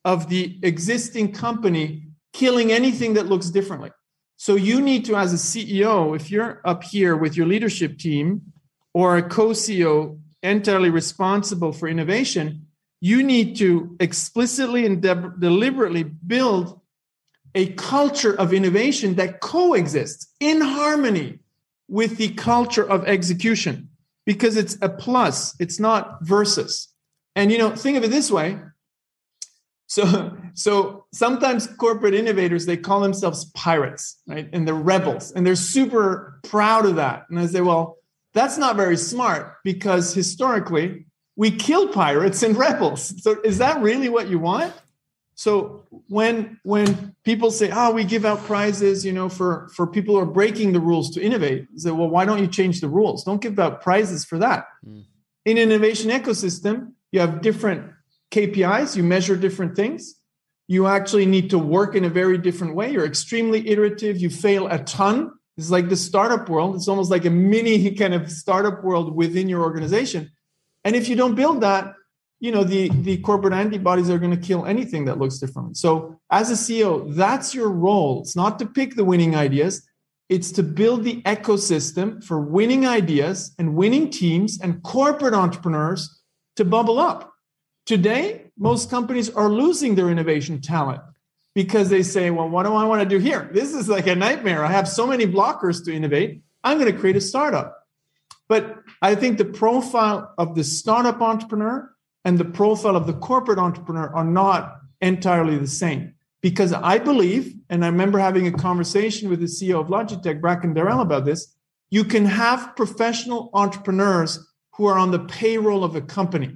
[0.04, 3.90] of the existing company killing anything that looks differently.
[4.38, 8.52] So you need to, as a CEO, if you're up here with your leadership team
[8.94, 12.68] or a co-CEO entirely responsible for innovation,
[13.00, 16.80] you need to explicitly and de- deliberately build
[17.56, 21.40] a culture of innovation that coexists in harmony
[21.88, 23.88] with the culture of execution
[24.24, 26.86] because it's a plus, it's not versus.
[27.34, 28.60] And you know, think of it this way.
[29.88, 34.48] So, so sometimes corporate innovators they call themselves pirates, right?
[34.52, 37.24] And they're rebels, and they're super proud of that.
[37.30, 37.96] And I say, well,
[38.34, 43.22] that's not very smart because historically we kill pirates and rebels.
[43.22, 44.72] So, is that really what you want?
[45.38, 50.16] So when when people say, "Oh, we give out prizes," you know, for for people
[50.16, 52.88] who are breaking the rules to innovate, I say, "Well, why don't you change the
[52.88, 53.22] rules?
[53.22, 55.04] Don't give out prizes for that." Mm.
[55.44, 57.92] In innovation ecosystem, you have different
[58.32, 58.96] KPIs.
[58.96, 60.17] You measure different things.
[60.68, 62.92] You actually need to work in a very different way.
[62.92, 64.18] You're extremely iterative.
[64.18, 65.32] You fail a ton.
[65.56, 66.76] It's like the startup world.
[66.76, 70.30] It's almost like a mini kind of startup world within your organization.
[70.84, 71.94] And if you don't build that,
[72.40, 76.20] you know the the corporate antibodies are going to kill anything that looks different so
[76.30, 79.88] as a ceo that's your role it's not to pick the winning ideas
[80.28, 86.22] it's to build the ecosystem for winning ideas and winning teams and corporate entrepreneurs
[86.56, 87.32] to bubble up.
[87.88, 91.00] Today, most companies are losing their innovation talent
[91.54, 93.48] because they say, well, what do I want to do here?
[93.50, 94.62] This is like a nightmare.
[94.62, 96.42] I have so many blockers to innovate.
[96.62, 97.86] I'm going to create a startup.
[98.46, 101.90] But I think the profile of the startup entrepreneur
[102.26, 106.12] and the profile of the corporate entrepreneur are not entirely the same.
[106.42, 110.74] Because I believe, and I remember having a conversation with the CEO of Logitech, Bracken
[110.74, 111.56] Darrell, about this,
[111.88, 116.54] you can have professional entrepreneurs who are on the payroll of a company,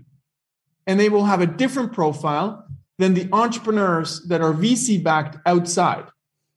[0.86, 2.66] and they will have a different profile
[2.98, 6.04] than the entrepreneurs that are VC backed outside.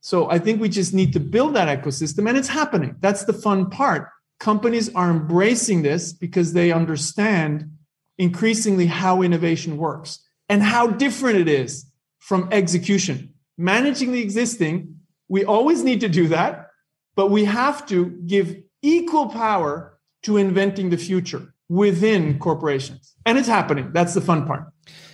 [0.01, 2.95] So I think we just need to build that ecosystem, and it's happening.
[2.99, 4.09] That's the fun part.
[4.39, 7.71] Companies are embracing this because they understand
[8.17, 11.85] increasingly how innovation works and how different it is
[12.19, 13.33] from execution.
[13.57, 16.69] Managing the existing, we always need to do that,
[17.15, 23.15] but we have to give equal power to inventing the future within corporations.
[23.25, 23.91] And it's happening.
[23.91, 24.71] That's the fun part.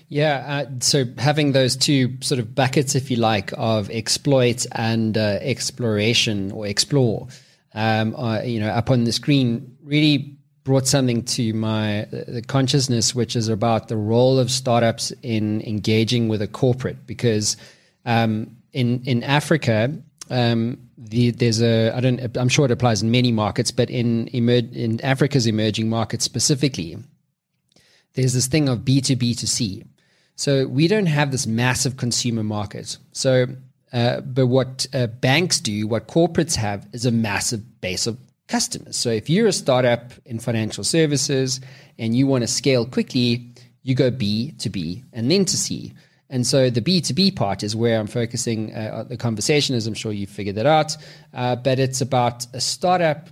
[0.08, 0.66] Yeah.
[0.68, 5.40] Uh, so having those two sort of buckets, if you like, of exploit and uh,
[5.42, 7.30] exploration or explore,
[7.74, 13.16] um, uh, you know, up on the screen really brought something to my the consciousness,
[13.16, 17.08] which is about the role of startups in engaging with a corporate.
[17.08, 17.56] Because
[18.06, 19.96] um, in in Africa,
[20.32, 24.34] um, the, there's a I don't I'm sure it applies in many markets, but in
[24.34, 26.98] emer- in Africa's emerging markets specifically,
[28.14, 29.84] there's this thing of B two B to C.
[30.36, 32.98] So we don't have this massive consumer market.
[33.12, 33.46] So
[33.94, 38.18] uh, but what uh, banks do, what corporates have, is a massive base of
[38.48, 38.96] customers.
[38.96, 41.60] So if you're a startup in financial services
[41.98, 45.94] and you want to scale quickly, you go B to B and then to C.
[46.32, 50.14] And so the B2B part is where I'm focusing uh, the conversation, as I'm sure
[50.14, 50.96] you figured that out.
[51.34, 53.30] Uh, but it's about a startup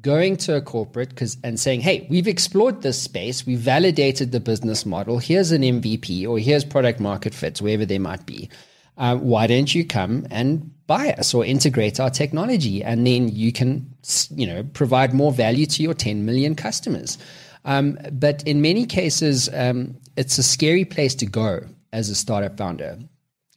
[0.00, 4.40] going to a corporate because and saying, hey, we've explored this space, we've validated the
[4.40, 8.48] business model, here's an MVP or here's product market fits, wherever they might be.
[8.96, 12.82] Uh, why don't you come and buy us or integrate our technology?
[12.82, 13.86] And then you can
[14.30, 17.18] you know provide more value to your 10 million customers.
[17.66, 22.56] Um, but in many cases um, it's a scary place to go as a startup
[22.56, 22.98] founder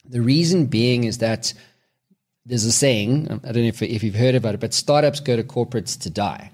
[0.06, 1.54] the reason being is that
[2.46, 5.36] there's a saying i don't know if, if you've heard about it but startups go
[5.36, 6.52] to corporates to die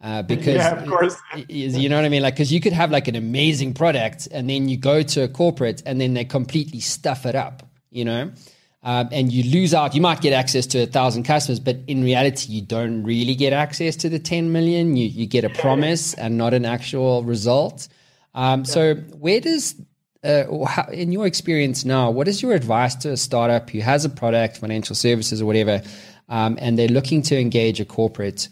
[0.00, 1.16] uh, because yeah, of course.
[1.48, 2.20] you know what I mean?
[2.20, 5.28] Like, because you could have like an amazing product, and then you go to a
[5.28, 7.62] corporate, and then they completely stuff it up.
[7.90, 8.32] You know,
[8.84, 9.94] um, and you lose out.
[9.94, 13.54] You might get access to a thousand customers, but in reality, you don't really get
[13.54, 14.94] access to the 10 million.
[14.96, 17.88] You, you get a promise and not an actual result.
[18.34, 19.74] Um, so, where does,
[20.24, 24.04] uh, how, in your experience now, what is your advice to a startup who has
[24.04, 25.82] a product, financial services, or whatever,
[26.28, 28.48] um, and they're looking to engage a corporate?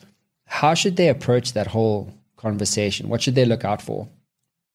[0.47, 3.09] How should they approach that whole conversation?
[3.09, 4.09] What should they look out for?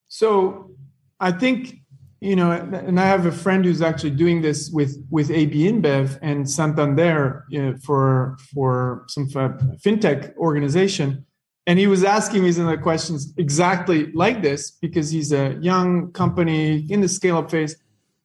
[0.08, 0.72] So,
[1.20, 1.76] I think
[2.20, 6.18] you know, and I have a friend who's actually doing this with with AB InBev
[6.24, 11.27] and Santander you know, for for some fintech organization,
[11.68, 15.58] and he was asking me some of the questions exactly like this because he's a
[15.62, 17.76] young company in the scale up phase.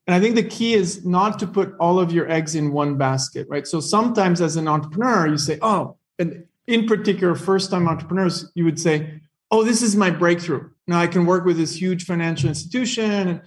[0.07, 2.97] And I think the key is not to put all of your eggs in one
[2.97, 3.67] basket, right?
[3.67, 8.65] So sometimes as an entrepreneur, you say, oh, and in particular, first time entrepreneurs, you
[8.65, 10.71] would say, oh, this is my breakthrough.
[10.87, 13.43] Now I can work with this huge financial institution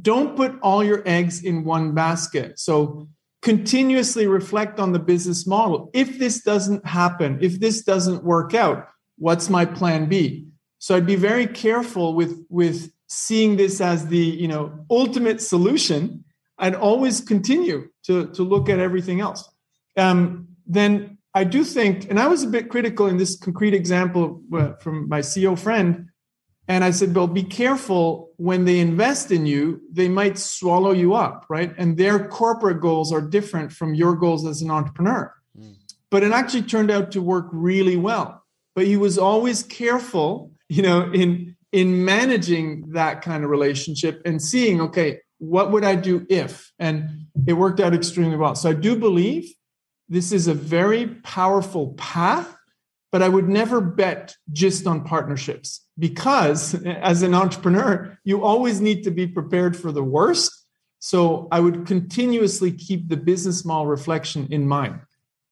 [0.00, 2.58] don't put all your eggs in one basket.
[2.58, 3.08] So
[3.42, 5.90] continuously reflect on the business model.
[5.92, 8.88] If this doesn't happen, if this doesn't work out,
[9.20, 10.48] what's my plan B?
[10.78, 16.24] So I'd be very careful with with seeing this as the, you know, ultimate solution.
[16.58, 19.48] I'd always continue to to look at everything else.
[19.96, 24.42] Um, then I do think, and I was a bit critical in this concrete example
[24.52, 26.10] uh, from my CEO friend
[26.70, 31.14] and I said, well, be careful when they invest in you, they might swallow you
[31.14, 31.74] up, right?
[31.76, 35.34] And their corporate goals are different from your goals as an entrepreneur.
[35.58, 35.74] Mm.
[36.12, 38.39] But it actually turned out to work really well.
[38.74, 44.42] But he was always careful, you know, in in managing that kind of relationship and
[44.42, 46.72] seeing, okay, what would I do if?
[46.78, 48.54] And it worked out extremely well.
[48.56, 49.52] So I do believe
[50.08, 52.56] this is a very powerful path
[53.12, 59.02] but I would never bet just on partnerships because as an entrepreneur, you always need
[59.04, 60.66] to be prepared for the worst.
[61.00, 65.00] So I would continuously keep the business model reflection in mind.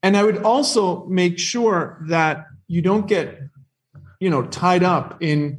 [0.02, 3.40] And I would also make sure that you don't get,
[4.20, 5.58] you know, tied up in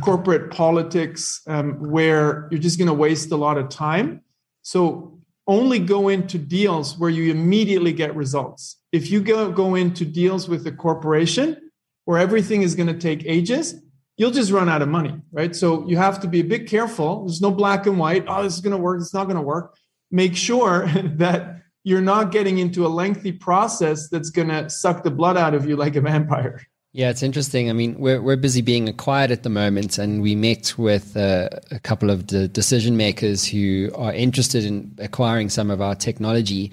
[0.00, 4.22] corporate politics um, where you're just going to waste a lot of time.
[4.62, 8.76] So only go into deals where you immediately get results.
[8.92, 11.70] If you go, go into deals with a corporation
[12.04, 13.74] where everything is going to take ages,
[14.16, 15.54] you'll just run out of money, right?
[15.54, 17.24] So you have to be a bit careful.
[17.24, 18.24] There's no black and white.
[18.28, 19.00] Oh, this is going to work.
[19.00, 19.76] It's not going to work.
[20.10, 20.86] Make sure
[21.16, 25.54] that you're not getting into a lengthy process that's going to suck the blood out
[25.54, 26.60] of you like a vampire.
[26.92, 27.70] Yeah, it's interesting.
[27.70, 31.48] I mean, we're we're busy being acquired at the moment, and we met with uh,
[31.70, 36.72] a couple of the decision makers who are interested in acquiring some of our technology.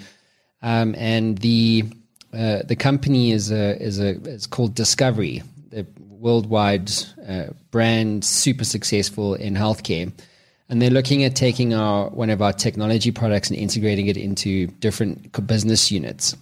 [0.63, 1.83] Um, and the
[2.33, 6.91] uh, the company is a is a is called Discovery, the worldwide
[7.27, 10.11] uh, brand, super successful in healthcare
[10.69, 14.67] and they're looking at taking our one of our technology products and integrating it into
[14.67, 16.35] different business units.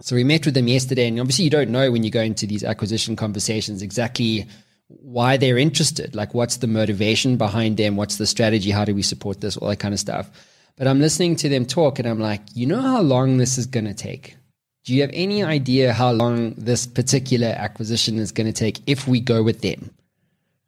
[0.00, 2.46] So we met with them yesterday, and obviously you don't know when you go into
[2.46, 4.46] these acquisition conversations exactly
[4.88, 6.14] why they're interested.
[6.14, 7.96] Like, what's the motivation behind them?
[7.96, 8.70] What's the strategy?
[8.70, 9.56] How do we support this?
[9.56, 10.30] All that kind of stuff.
[10.76, 13.66] But I'm listening to them talk, and I'm like, you know how long this is
[13.66, 14.36] going to take?
[14.84, 19.06] Do you have any idea how long this particular acquisition is going to take if
[19.06, 19.90] we go with them?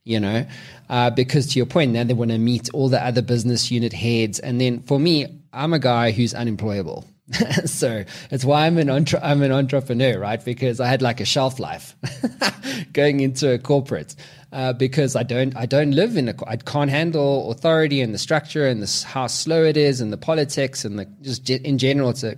[0.05, 0.45] you know,
[0.93, 3.95] uh, because to your point, now they want to meet all the other business unit
[3.95, 4.39] heads.
[4.39, 7.07] And then for me, I'm a guy who's unemployable.
[7.65, 10.45] so it's why I'm an entre- I'm an entrepreneur, right?
[10.45, 11.97] Because I had like a shelf life
[12.93, 14.15] going into a corporate.
[14.53, 18.19] Uh, because I don't I don't live in a I can't handle authority and the
[18.19, 22.11] structure and this how slow it is and the politics and the just in general
[22.11, 22.37] it's a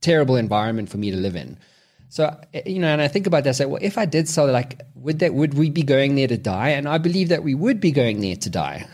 [0.00, 1.58] terrible environment for me to live in.
[2.14, 3.50] So eh, you know, and I think about that.
[3.50, 6.28] I say, well, if I did sell, like, would that would we be going there
[6.28, 6.68] to die?
[6.68, 8.86] And I believe that we would be going there to die.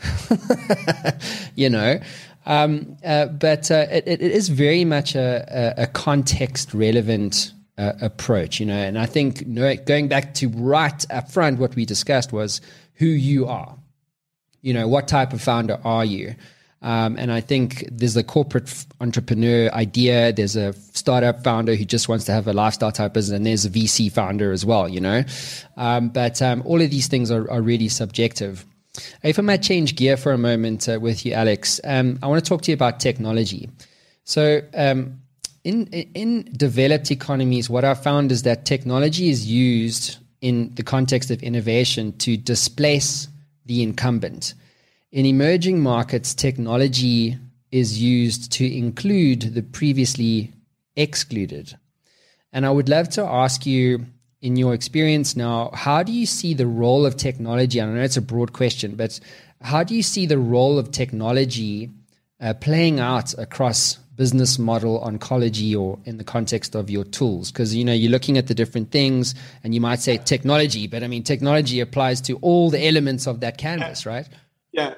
[1.55, 1.99] you know,
[2.47, 5.45] um, uh, but uh, it, it is very much a,
[5.77, 8.59] a, a context relevant uh, approach.
[8.59, 9.53] You know, and I think
[9.85, 12.59] going back to right up front, what we discussed was
[12.95, 13.77] who you are.
[14.63, 16.33] You know, what type of founder are you?
[16.83, 20.33] Um, and I think there's a corporate entrepreneur idea.
[20.33, 23.65] There's a startup founder who just wants to have a lifestyle type business, and there's
[23.65, 24.89] a VC founder as well.
[24.89, 25.23] You know,
[25.77, 28.65] um, but um, all of these things are, are, really subjective.
[29.23, 32.43] If I might change gear for a moment uh, with you, Alex, um, I want
[32.43, 33.69] to talk to you about technology.
[34.23, 35.21] So, um,
[35.63, 41.29] in in developed economies, what I found is that technology is used in the context
[41.29, 43.27] of innovation to displace
[43.67, 44.55] the incumbent.
[45.11, 47.37] In emerging markets, technology
[47.69, 50.53] is used to include the previously
[50.95, 51.77] excluded.
[52.53, 54.05] And I would love to ask you,
[54.41, 57.81] in your experience now, how do you see the role of technology?
[57.81, 59.19] I know it's a broad question, but
[59.59, 61.89] how do you see the role of technology
[62.39, 67.73] uh, playing out across business model ontology or in the context of your tools because
[67.73, 69.33] you know you're looking at the different things
[69.63, 73.39] and you might say technology but i mean technology applies to all the elements of
[73.39, 74.27] that canvas right
[74.71, 74.95] yeah.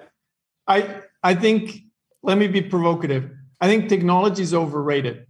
[0.67, 1.83] I I think
[2.21, 3.29] let me be provocative.
[3.59, 5.25] I think technology is overrated.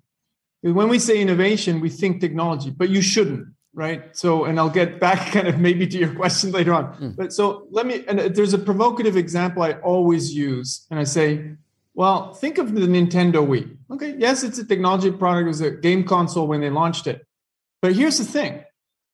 [0.61, 4.15] When we say innovation, we think technology, but you shouldn't, right?
[4.15, 6.93] So, and I'll get back kind of maybe to your question later on.
[6.95, 7.15] Mm.
[7.17, 11.51] But so let me, and there's a provocative example I always use, and I say,
[11.93, 13.77] well, think of the Nintendo Wii.
[13.91, 17.25] Okay, yes, it's a technology product, it was a game console when they launched it.
[17.81, 18.63] But here's the thing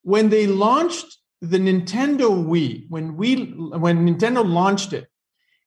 [0.03, 5.08] when they launched the Nintendo Wii, when we when Nintendo launched it,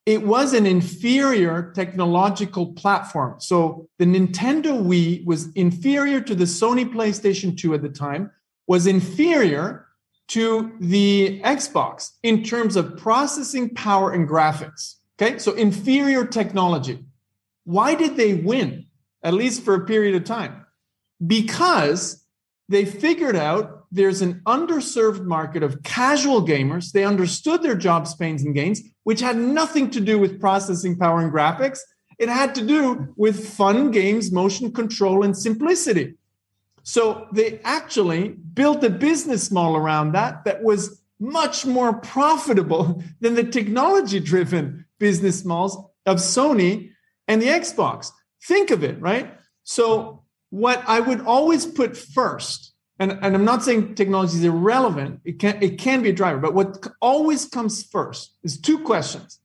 [0.05, 3.37] it was an inferior technological platform.
[3.39, 8.31] So the Nintendo Wii was inferior to the Sony PlayStation 2 at the time,
[8.67, 9.87] was inferior
[10.29, 14.97] to the Xbox in terms of processing power and graphics.
[15.21, 17.05] Okay, so inferior technology.
[17.65, 18.87] Why did they win,
[19.23, 20.67] at least for a period of time?
[21.25, 22.25] Because
[22.69, 26.93] they figured out there's an underserved market of casual gamers.
[26.93, 31.21] They understood their jobs, pains, and gains which had nothing to do with processing power
[31.21, 31.81] and graphics.
[32.19, 36.15] It had to do with fun games, motion control, and simplicity.
[36.85, 43.35] So they actually built a business model around that that was much more profitable than
[43.35, 45.77] the technology driven business models
[46.07, 46.91] of Sony
[47.29, 48.11] and the Xbox.
[48.45, 49.35] Think of it, right?
[49.65, 52.72] So, what I would always put first
[53.03, 55.21] and, and I'm not saying technology is irrelevant.
[55.25, 59.41] It can it can be a driver, but what always comes first is two questions.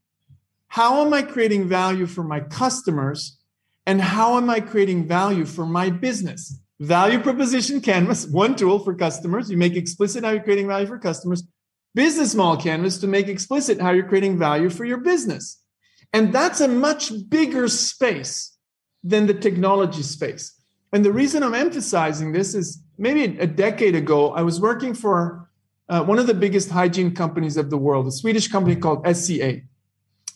[0.67, 3.39] How am I creating value for my customers?
[3.87, 6.59] And how am I creating value for my business?
[6.79, 9.49] Value proposition canvas, one tool for customers.
[9.49, 11.43] You make explicit how you're creating value for customers.
[11.95, 15.59] Business model canvas to make explicit how you're creating value for your business.
[16.13, 18.55] And that's a much bigger space
[19.03, 20.53] than the technology space.
[20.93, 25.49] And the reason I'm emphasizing this is maybe a decade ago, I was working for
[25.89, 29.61] uh, one of the biggest hygiene companies of the world, a Swedish company called SCA.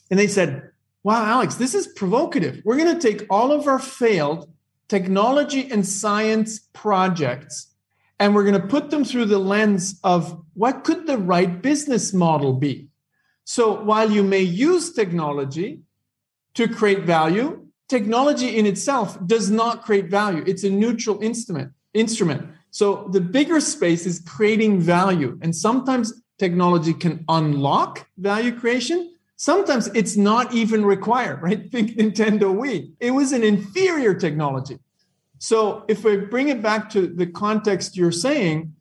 [0.09, 0.72] And they said,
[1.03, 2.62] wow, Alex, this is provocative.
[2.64, 4.49] We're going to take all of our failed
[4.88, 7.68] technology and science projects
[8.22, 12.14] and we're going to put them through the lens of what could the right business
[12.14, 12.88] model be.
[13.45, 15.80] So while you may use technology
[16.53, 20.43] to create value, technology in itself does not create value.
[20.45, 21.72] It's a neutral instrument.
[21.93, 22.47] Instrument.
[22.71, 29.13] So the bigger space is creating value, and sometimes technology can unlock value creation.
[29.35, 31.69] Sometimes it's not even required, right?
[31.69, 32.93] Think Nintendo Wii.
[32.99, 34.79] It was an inferior technology.
[35.39, 38.73] So if we bring it back to the context you're saying,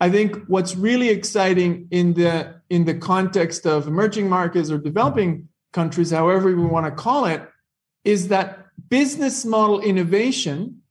[0.00, 5.48] I think what's really exciting in the in the context of emerging markets or developing
[5.72, 7.48] countries, however we want to call it,
[8.04, 10.81] is that business model innovation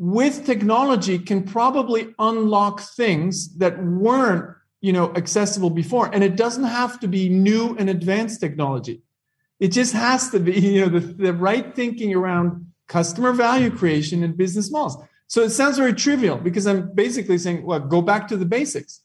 [0.00, 4.44] with technology can probably unlock things that weren't
[4.80, 9.02] you know accessible before and it doesn't have to be new and advanced technology
[9.60, 14.24] it just has to be you know the, the right thinking around customer value creation
[14.24, 15.02] and business models.
[15.28, 19.00] So it sounds very trivial because I'm basically saying, well, go back to the basics.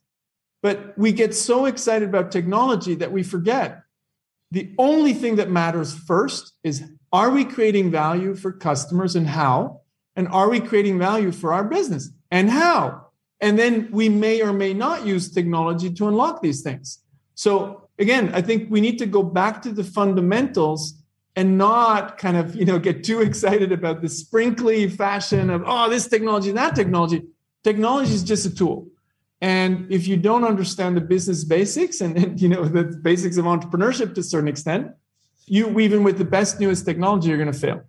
[0.63, 3.83] But we get so excited about technology that we forget
[4.51, 6.83] the only thing that matters first is
[7.13, 9.81] are we creating value for customers and how?
[10.15, 12.09] And are we creating value for our business?
[12.31, 13.07] And how?
[13.41, 16.99] And then we may or may not use technology to unlock these things.
[17.35, 20.95] So again, I think we need to go back to the fundamentals
[21.35, 25.89] and not kind of you know get too excited about the sprinkly fashion of oh
[25.89, 27.23] this technology that technology.
[27.63, 28.87] Technology is just a tool.
[29.41, 33.45] And if you don't understand the business basics and, and you know the basics of
[33.45, 34.91] entrepreneurship to a certain extent
[35.47, 37.81] you even with the best newest technology you're going to fail.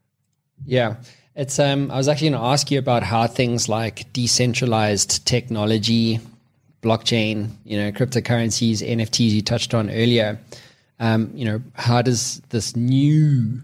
[0.64, 0.96] Yeah
[1.36, 6.18] it's um i was actually going to ask you about how things like decentralized technology
[6.82, 10.38] blockchain you know cryptocurrencies nfts you touched on earlier
[10.98, 13.60] um, you know, how does this new,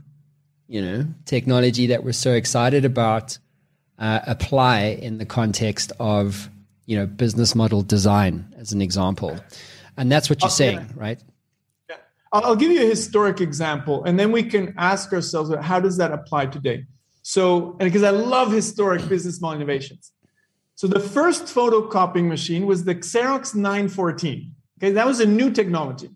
[0.68, 3.38] you know, technology that we're so excited about
[3.98, 6.50] uh, apply in the context of,
[6.86, 9.38] you know, business model design, as an example?
[9.96, 11.20] And that's what you're saying, right?
[11.88, 11.96] Yeah.
[12.32, 16.12] I'll give you a historic example, and then we can ask ourselves, how does that
[16.12, 16.84] apply today?
[17.22, 20.12] So, and because I love historic business model innovations.
[20.74, 24.52] So the first photocopying machine was the Xerox 914.
[24.78, 26.10] Okay, that was a new technology.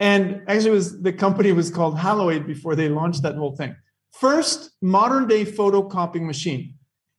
[0.00, 3.76] And actually, was the company was called Haloid before they launched that whole thing.
[4.12, 6.74] First modern day photocopying machine.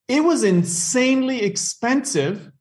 [0.07, 2.51] It was insanely expensive,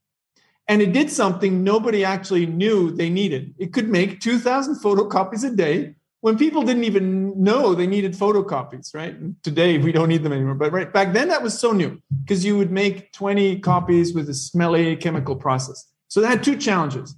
[0.69, 3.55] and it did something nobody actually knew they needed.
[3.59, 8.95] It could make 2,000 photocopies a day when people didn't even know they needed photocopies,
[8.95, 9.15] right?
[9.43, 12.43] Today we don't need them anymore, but right back then that was so new because
[12.47, 15.87] you would make 20 copies with a smelly chemical process.
[16.09, 17.15] So that had two challenges.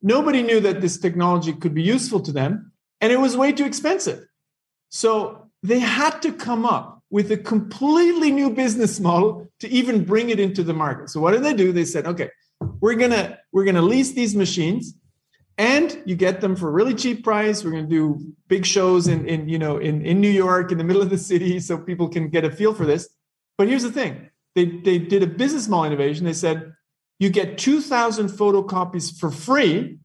[0.00, 2.72] Nobody knew that this technology could be useful to them,
[3.02, 4.24] and it was way too expensive.
[4.88, 10.30] So they had to come up with a completely new business model to even bring
[10.30, 11.10] it into the market.
[11.10, 11.72] So what did they do?
[11.72, 12.30] They said, okay,
[12.80, 14.94] we're gonna we're gonna lease these machines,
[15.60, 17.62] and you get them for a really cheap price.
[17.62, 20.84] We're gonna do big shows in in you know in in New York in the
[20.84, 23.10] middle of the city, so people can get a feel for this.
[23.58, 26.24] But here's the thing: they they did a business model innovation.
[26.24, 26.72] They said
[27.18, 29.98] you get 2,000 photocopies for free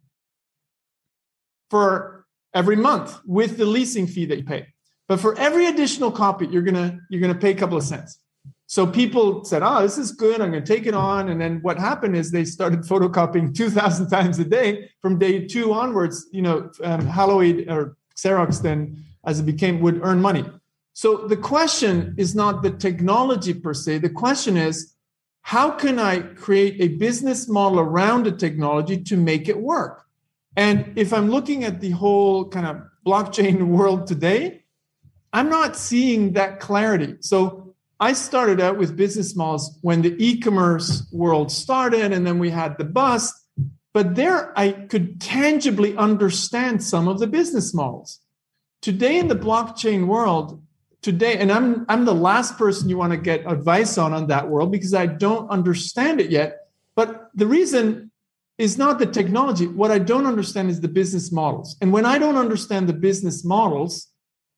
[1.69, 4.67] for every month with the leasing fee that you pay.
[5.07, 8.19] But for every additional copy, you're gonna you're gonna pay a couple of cents.
[8.67, 10.41] So people said, "Oh, this is good.
[10.41, 14.09] I'm going to take it on." And then what happened is they started photocopying 2,000
[14.09, 16.27] times a day from day two onwards.
[16.31, 20.45] You know, um, Haloid or Xerox then, as it became, would earn money.
[20.93, 23.97] So the question is not the technology per se.
[23.97, 24.95] The question is,
[25.41, 30.05] how can I create a business model around the technology to make it work?
[30.55, 34.63] And if I'm looking at the whole kind of blockchain world today,
[35.33, 37.17] I'm not seeing that clarity.
[37.19, 37.64] So
[37.99, 42.77] I started out with business models when the e-commerce world started, and then we had
[42.77, 43.33] the bust.
[43.93, 48.19] But there I could tangibly understand some of the business models.
[48.81, 50.61] Today in the blockchain world,
[51.05, 54.49] today and i'm i'm the last person you want to get advice on on that
[54.49, 58.09] world because i don't understand it yet but the reason
[58.57, 62.17] is not the technology what i don't understand is the business models and when i
[62.17, 64.07] don't understand the business models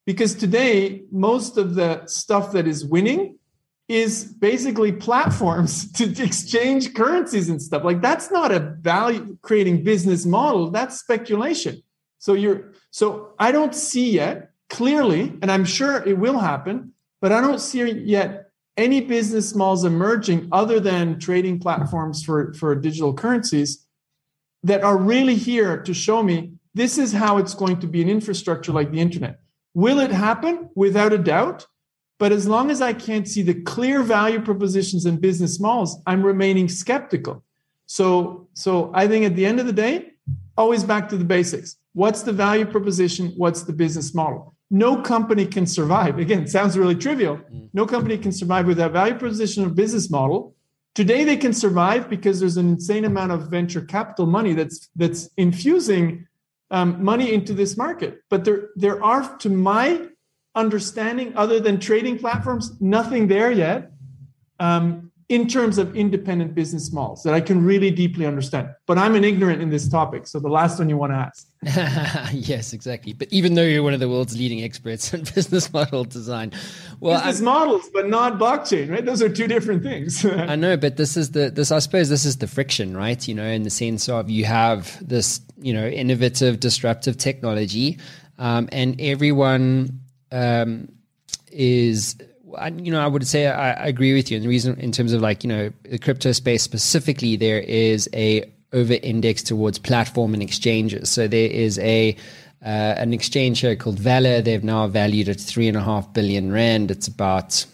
[0.08, 3.38] because today most of the stuff that is winning
[3.90, 7.84] is basically platforms to exchange currencies and stuff.
[7.84, 10.72] Like that's not a value creating business model.
[10.72, 11.84] That's speculation.
[12.20, 17.32] So you're so i don't see yet clearly, and I'm sure it will happen, but
[17.32, 23.14] I don't see yet any business models emerging other than trading platforms for, for digital
[23.14, 23.86] currencies
[24.64, 28.10] that are really here to show me this is how it's going to be an
[28.10, 29.40] infrastructure like the internet.
[29.78, 30.72] Will it happen?
[30.74, 31.68] Without a doubt.
[32.18, 36.24] But as long as I can't see the clear value propositions and business models, I'm
[36.26, 37.44] remaining skeptical.
[37.86, 40.14] So, so I think at the end of the day,
[40.58, 41.76] always back to the basics.
[41.94, 43.34] What's the value proposition?
[43.38, 44.56] What's the business model?
[44.72, 46.18] No company can survive.
[46.18, 47.38] Again, sounds really trivial.
[47.38, 47.70] Mm.
[47.74, 50.56] No company can survive without value proposition or business model.
[50.96, 55.30] Today they can survive because there's an insane amount of venture capital money that's that's
[55.38, 56.27] infusing
[56.72, 58.22] um, money into this market.
[58.30, 60.08] But there there are, to my
[60.56, 63.92] understanding, other than trading platforms, nothing there yet.
[64.60, 68.70] Um, in terms of independent business models that I can really deeply understand.
[68.86, 70.26] But I'm an ignorant in this topic.
[70.26, 72.34] So the last one you want to ask.
[72.34, 73.12] yes, exactly.
[73.12, 76.54] But even though you're one of the world's leading experts in business model design,
[77.02, 79.06] well, business I'm, models, but not blockchain, right?
[79.06, 80.24] Those are two different things.
[80.26, 81.72] I know, but this is the this.
[81.72, 83.28] I suppose this is the friction, right?
[83.28, 88.00] You know, in the sense of you have this, you know, innovative, disruptive technology,
[88.40, 90.00] um, and everyone
[90.32, 90.88] um,
[91.52, 92.16] is
[92.56, 94.38] I, you know, I would say I, I, agree with you.
[94.38, 98.10] And the reason, in terms of like, you know, the crypto space specifically, there is
[98.14, 101.10] a over index towards platform and exchanges.
[101.10, 102.16] So there is a
[102.64, 104.44] uh, an exchange here called VALR.
[104.44, 106.92] They've now valued at three and a half billion rand.
[106.92, 107.66] It's about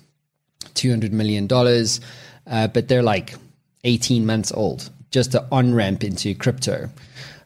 [0.73, 2.01] two hundred million dollars,
[2.47, 3.35] uh, but they're like
[3.83, 4.89] eighteen months old.
[5.11, 6.89] Just an on ramp into crypto,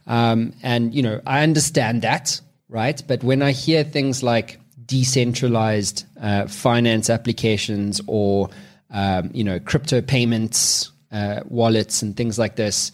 [0.07, 3.01] um, and you know, I understand that, right?
[3.07, 8.49] But when I hear things like decentralized uh, finance applications or
[8.89, 12.91] um, you know crypto payments, uh, wallets, and things like this.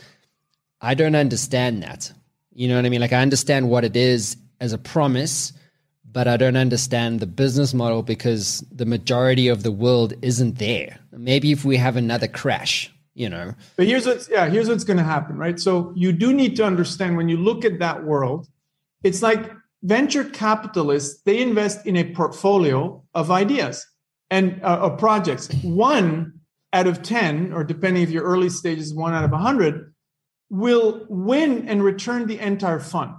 [0.81, 2.11] I don't understand that.
[2.53, 3.01] You know what I mean?
[3.01, 5.53] Like I understand what it is as a promise,
[6.11, 10.99] but I don't understand the business model because the majority of the world isn't there.
[11.11, 13.53] Maybe if we have another crash, you know.
[13.75, 15.59] But here's what's yeah, here's what's going to happen, right?
[15.59, 18.47] So you do need to understand when you look at that world,
[19.03, 19.51] it's like
[19.83, 23.85] venture capitalists they invest in a portfolio of ideas
[24.31, 25.53] and uh, of projects.
[25.61, 26.39] One
[26.71, 29.93] out of 10 or depending if your early stage is one out of 100
[30.49, 33.13] will win and return the entire fund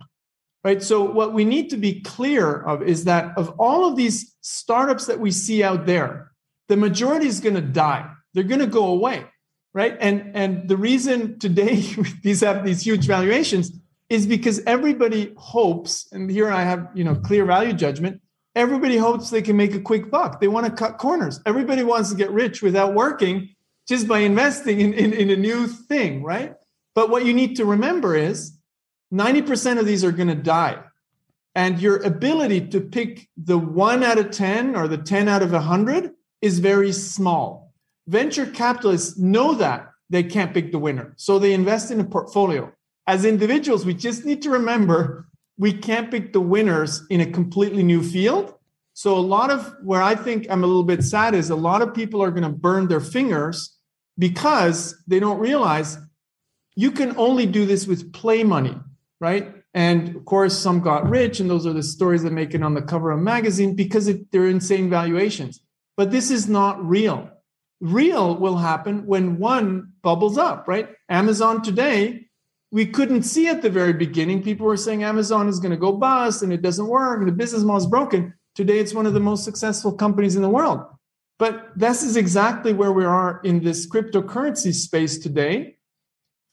[0.64, 0.82] right?
[0.82, 5.04] So what we need to be clear of is that of all of these startups
[5.06, 6.32] that we see out there
[6.68, 8.10] the majority is going to die.
[8.32, 9.26] They're going to go away
[9.74, 9.96] right?
[10.00, 11.84] And and the reason today
[12.22, 13.70] these have these huge valuations
[14.08, 18.20] is because everybody hopes, and here I have, you know, clear value judgment.
[18.54, 20.40] Everybody hopes they can make a quick buck.
[20.40, 21.40] They want to cut corners.
[21.46, 23.54] Everybody wants to get rich without working
[23.88, 26.54] just by investing in, in, in a new thing, right?
[26.94, 28.56] But what you need to remember is
[29.12, 30.82] 90% of these are going to die.
[31.54, 35.52] And your ability to pick the one out of 10 or the 10 out of
[35.52, 37.72] 100 is very small.
[38.06, 41.14] Venture capitalists know that they can't pick the winner.
[41.16, 42.72] So they invest in a portfolio
[43.06, 47.82] as individuals, we just need to remember we can't pick the winners in a completely
[47.82, 48.54] new field.
[48.94, 51.82] So, a lot of where I think I'm a little bit sad is a lot
[51.82, 53.76] of people are going to burn their fingers
[54.18, 55.98] because they don't realize
[56.76, 58.76] you can only do this with play money,
[59.20, 59.54] right?
[59.74, 62.74] And of course, some got rich, and those are the stories that make it on
[62.74, 65.60] the cover of magazine because it, they're insane valuations.
[65.96, 67.28] But this is not real.
[67.80, 70.88] Real will happen when one bubbles up, right?
[71.08, 72.23] Amazon today
[72.74, 74.42] we couldn't see at the very beginning.
[74.42, 77.32] People were saying Amazon is going to go bust and it doesn't work and the
[77.32, 78.34] business model is broken.
[78.56, 80.80] Today, it's one of the most successful companies in the world.
[81.38, 85.76] But this is exactly where we are in this cryptocurrency space today.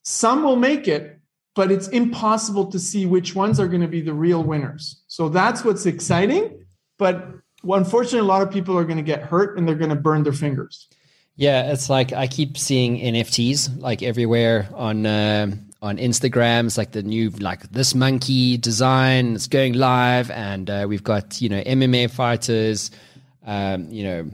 [0.04, 1.20] Some will make it,
[1.56, 5.02] but it's impossible to see which ones are going to be the real winners.
[5.08, 6.64] So that's what's exciting.
[7.00, 7.30] But
[7.64, 10.22] unfortunately, a lot of people are going to get hurt and they're going to burn
[10.22, 10.88] their fingers.
[11.36, 16.68] Yeah, it's like I keep seeing NFTs like everywhere on uh, on Instagram.
[16.68, 19.36] It's like the new like this monkey design.
[19.36, 22.92] It's going live, and uh, we've got you know MMA fighters,
[23.46, 24.32] um, you know.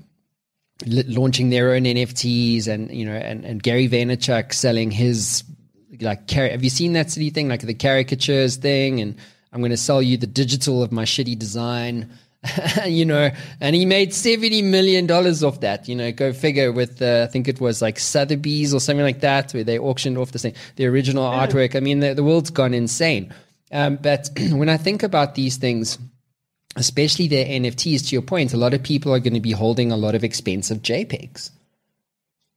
[0.86, 5.44] launching their own NFTs and you know and, and Gary Vaynerchuk selling his
[6.02, 9.16] like have you seen that city thing like the caricatures thing and
[9.52, 12.12] I'm going to sell you the digital of my shitty design
[12.86, 15.88] you know, and he made seventy million dollars off that.
[15.88, 16.72] You know, go figure.
[16.72, 20.18] With uh, I think it was like Sotheby's or something like that, where they auctioned
[20.18, 21.48] off the same the original yeah.
[21.48, 21.76] artwork.
[21.76, 23.34] I mean, the, the world's gone insane.
[23.72, 25.98] Um, but when I think about these things,
[26.76, 29.92] especially the NFTs, to your point, a lot of people are going to be holding
[29.92, 31.52] a lot of expensive JPEGs.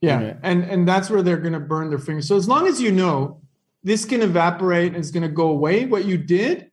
[0.00, 0.36] Yeah, you know?
[0.42, 2.28] and and that's where they're going to burn their fingers.
[2.28, 3.40] So as long as you know
[3.82, 6.70] this can evaporate and it's going to go away, what you did,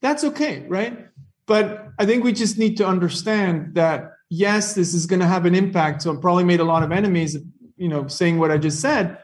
[0.00, 1.08] that's okay, right?
[1.46, 5.46] But I think we just need to understand that yes, this is going to have
[5.46, 6.02] an impact.
[6.02, 7.36] So I probably made a lot of enemies,
[7.76, 9.18] you know, saying what I just said.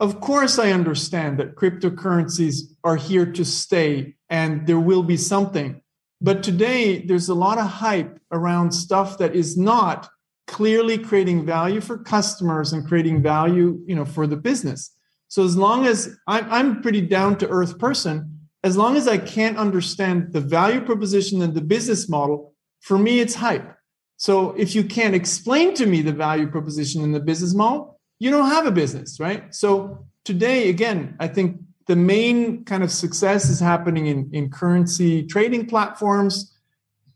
[0.00, 5.80] Of course, I understand that cryptocurrencies are here to stay and there will be something.
[6.20, 10.08] But today, there's a lot of hype around stuff that is not
[10.46, 14.96] clearly creating value for customers and creating value, you know, for the business.
[15.28, 18.35] So as long as I'm, I'm pretty down to earth person,
[18.66, 23.20] as long as I can't understand the value proposition and the business model, for me,
[23.20, 23.68] it's hype.
[24.16, 28.32] So if you can't explain to me the value proposition and the business model, you
[28.32, 29.54] don't have a business, right?
[29.54, 35.24] So today, again, I think the main kind of success is happening in, in currency
[35.24, 36.52] trading platforms.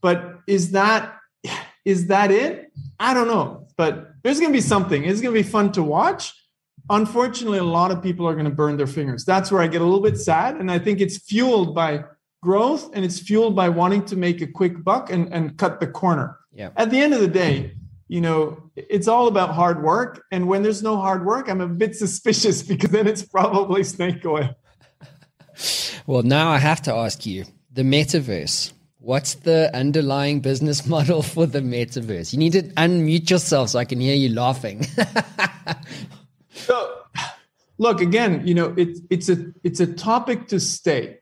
[0.01, 1.17] But is that
[1.85, 2.73] is that it?
[3.01, 3.67] I don't know.
[3.77, 5.03] But there's to be something.
[5.03, 6.33] It's to be fun to watch.
[6.91, 9.25] Unfortunately, a lot of people are going to burn their fingers.
[9.25, 10.57] That's where I get a little bit sad.
[10.57, 12.05] And I think it's fueled by
[12.43, 15.87] growth and it's fueled by wanting to make a quick buck and, and cut the
[15.87, 16.39] corner.
[16.53, 16.71] Yeah.
[16.77, 17.77] At the end of the day,
[18.09, 20.25] you know, it's all about hard work.
[20.33, 24.27] And when there's no hard work, I'm a bit suspicious because then it's probably snake
[24.27, 24.51] oil.
[26.07, 28.73] well, now I have to ask you the metaverse.
[28.99, 32.33] What's the underlying business model for the metaverse?
[32.33, 34.87] You need to unmute yourself so I can hear you laughing.
[36.61, 37.03] so,
[37.79, 38.47] look again.
[38.47, 41.19] You know, it's it's a it's a topic to stay.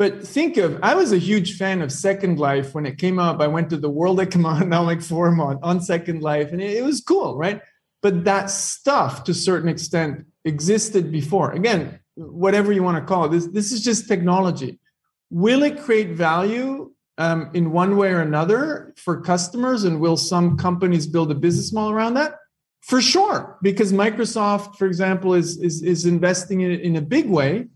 [0.00, 3.42] But think of, I was a huge fan of Second Life when it came up.
[3.42, 7.02] I went to the World Economic Forum on, on Second Life, and it, it was
[7.02, 7.60] cool, right?
[8.00, 11.52] But that stuff, to a certain extent, existed before.
[11.52, 14.80] Again, whatever you want to call it, this, this is just technology.
[15.28, 19.84] Will it create value um, in one way or another for customers?
[19.84, 22.36] And will some companies build a business model around that?
[22.82, 27.28] For sure, because Microsoft, for example, is, is, is investing in it in a big
[27.28, 27.66] way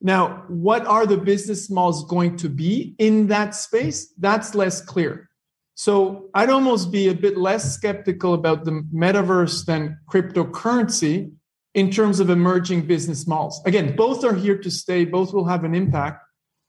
[0.00, 4.12] now, what are the business models going to be in that space?
[4.18, 5.28] That's less clear.
[5.74, 11.32] So I'd almost be a bit less skeptical about the metaverse than cryptocurrency
[11.74, 13.60] in terms of emerging business models.
[13.64, 16.24] Again, both are here to stay, both will have an impact.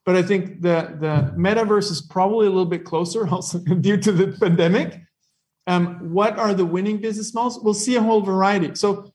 [0.05, 4.11] But I think the, the metaverse is probably a little bit closer, also due to
[4.11, 5.01] the pandemic.
[5.70, 7.59] Um, what are the winning business models?
[7.61, 8.74] We'll see a whole variety.
[8.74, 9.13] So,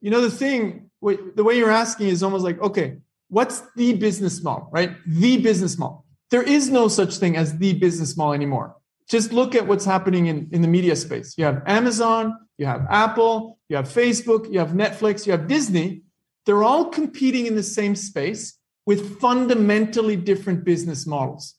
[0.00, 2.96] you know, the thing, the way you're asking is almost like, okay,
[3.28, 4.96] what's the business model, right?
[5.06, 6.04] The business model.
[6.32, 8.74] There is no such thing as the business model anymore.
[9.08, 11.38] Just look at what's happening in, in the media space.
[11.38, 16.02] You have Amazon, you have Apple, you have Facebook, you have Netflix, you have Disney.
[16.46, 21.54] They're all competing in the same space with fundamentally different business models.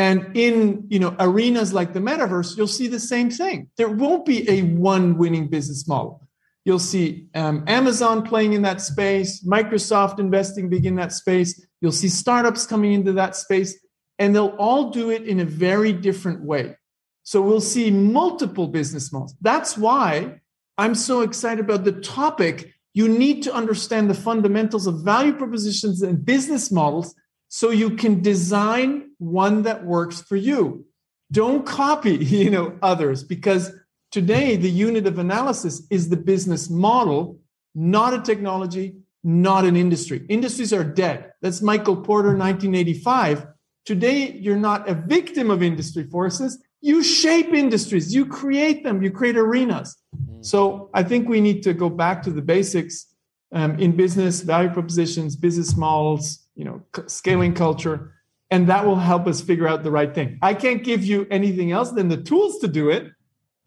[0.00, 3.68] And in you know arenas like the metaverse, you'll see the same thing.
[3.76, 6.26] There won't be a one winning business model.
[6.64, 11.66] You'll see um, Amazon playing in that space, Microsoft investing big in that space.
[11.82, 13.78] You'll see startups coming into that space,
[14.18, 16.76] and they'll all do it in a very different way.
[17.22, 19.34] So we'll see multiple business models.
[19.42, 20.40] That's why
[20.78, 22.72] I'm so excited about the topic.
[22.94, 27.14] You need to understand the fundamentals of value propositions and business models
[27.50, 30.86] so you can design one that works for you.
[31.30, 33.70] Don't copy, you know, others because
[34.10, 37.38] Today, the unit of analysis is the business model,
[37.76, 40.26] not a technology, not an industry.
[40.28, 41.30] Industries are dead.
[41.42, 43.46] That's Michael Porter, 1985.
[43.84, 46.60] Today, you're not a victim of industry forces.
[46.80, 49.96] You shape industries, you create them, you create arenas.
[50.16, 50.44] Mm.
[50.44, 53.06] So I think we need to go back to the basics
[53.52, 58.12] um, in business, value propositions, business models, you know, scaling culture,
[58.50, 60.38] and that will help us figure out the right thing.
[60.42, 63.10] I can't give you anything else than the tools to do it,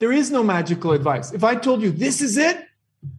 [0.03, 1.31] there is no magical advice.
[1.31, 2.57] If I told you this is it,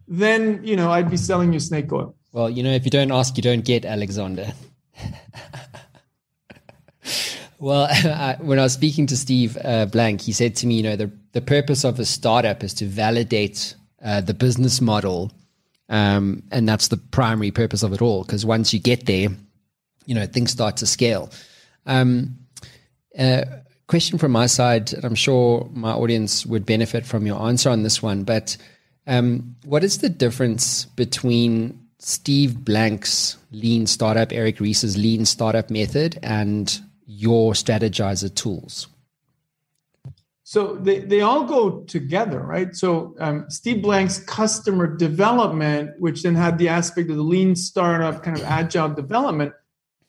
[0.07, 2.15] then you know I'd be selling you snake oil.
[2.31, 4.53] Well, you know, if you don't ask, you don't get, Alexander.
[7.59, 10.83] well, I, when I was speaking to Steve uh, Blank, he said to me, you
[10.83, 15.31] know, the the purpose of a startup is to validate uh, the business model,
[15.89, 18.23] um, and that's the primary purpose of it all.
[18.23, 19.29] Because once you get there,
[20.05, 21.29] you know, things start to scale.
[21.85, 22.37] Um,
[23.17, 23.43] uh,
[23.87, 27.83] question from my side, and I'm sure my audience would benefit from your answer on
[27.83, 28.57] this one, but
[29.07, 36.19] um, what is the difference between Steve Blank's lean startup, Eric Ries's lean startup method,
[36.23, 38.87] and your Strategyzer tools?
[40.47, 42.75] So they, they all go together, right?
[42.75, 48.21] So um, Steve Blank's customer development, which then had the aspect of the lean startup
[48.21, 49.53] kind of agile development,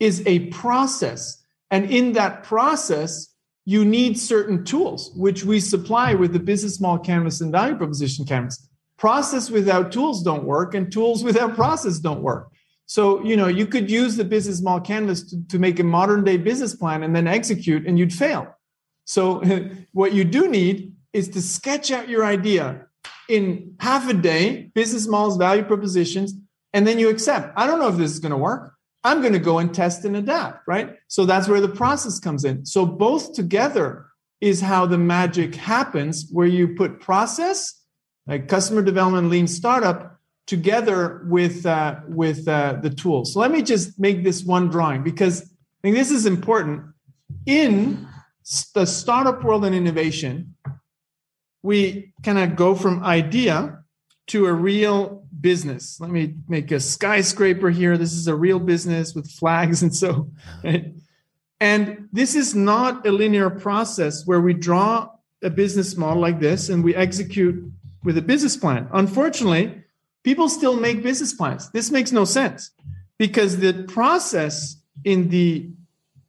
[0.01, 1.45] is a process.
[1.71, 3.35] And in that process,
[3.65, 8.25] you need certain tools, which we supply with the business model canvas and value proposition
[8.25, 8.69] canvas.
[8.97, 12.51] Process without tools don't work, and tools without process don't work.
[12.87, 16.25] So, you know, you could use the business model canvas to, to make a modern
[16.25, 18.57] day business plan and then execute, and you'd fail.
[19.05, 19.43] So,
[19.93, 22.87] what you do need is to sketch out your idea
[23.29, 26.35] in half a day, business models, value propositions,
[26.73, 27.53] and then you accept.
[27.57, 28.76] I don't know if this is going to work.
[29.07, 30.97] I'm going to go and test and adapt, right?
[31.07, 32.67] So that's where the process comes in.
[32.67, 34.07] So both together
[34.41, 37.81] is how the magic happens, where you put process,
[38.27, 43.33] like customer development, lean startup, together with uh, with uh, the tools.
[43.33, 46.83] So let me just make this one drawing because I think this is important.
[47.47, 48.07] In
[48.75, 50.57] the startup world and innovation,
[51.63, 53.83] we kind of go from idea
[54.29, 56.01] to a real business.
[56.01, 57.97] Let me make a skyscraper here.
[57.97, 60.31] This is a real business with flags and so.
[60.65, 60.95] Right?
[61.61, 65.11] And this is not a linear process where we draw
[65.43, 67.73] a business model like this and we execute
[68.05, 68.89] with a business plan.
[68.93, 69.83] Unfortunately,
[70.23, 71.71] people still make business plans.
[71.71, 72.71] This makes no sense
[73.19, 75.71] because the process in the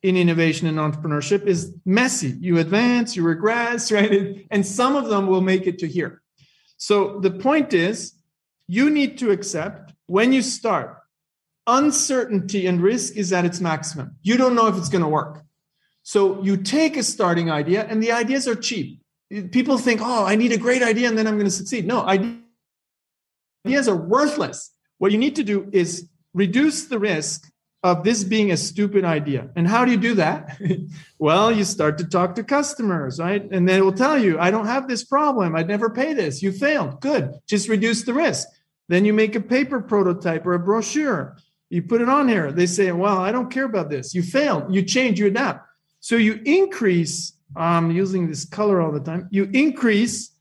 [0.04, 2.38] in innovation and entrepreneurship is messy.
[2.40, 4.46] You advance, you regress, right?
[4.52, 6.22] And some of them will make it to here.
[6.78, 8.14] So the point is,
[8.68, 10.98] you need to accept when you start,
[11.68, 14.16] uncertainty and risk is at its maximum.
[14.22, 15.44] You don't know if it's going to work.
[16.04, 19.02] So you take a starting idea, and the ideas are cheap.
[19.52, 21.86] People think, oh, I need a great idea and then I'm going to succeed.
[21.86, 24.72] No, ideas are worthless.
[25.00, 27.52] What you need to do is reduce the risk
[27.84, 29.50] of this being a stupid idea.
[29.58, 30.58] And how do you do that?
[31.20, 33.46] well, you start to talk to customers, right?
[33.52, 35.58] And they will tell you, I don't have this problem.
[35.58, 36.42] I'd never pay this.
[36.42, 37.02] You failed.
[37.02, 37.34] Good.
[37.48, 38.48] Just reduce the risk.
[38.88, 41.38] Then you make a paper prototype or a brochure.
[41.70, 42.52] You put it on here.
[42.52, 44.16] They say, well, I don't care about this.
[44.16, 44.74] You failed.
[44.74, 45.68] You change, you adapt.
[46.00, 50.32] So you increase, I'm using this color all the time, you increase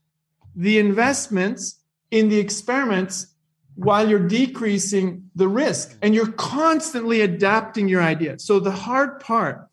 [0.55, 1.79] the investments
[2.11, 3.27] in the experiments
[3.75, 8.39] while you're decreasing the risk and you're constantly adapting your idea.
[8.39, 9.67] So the hard part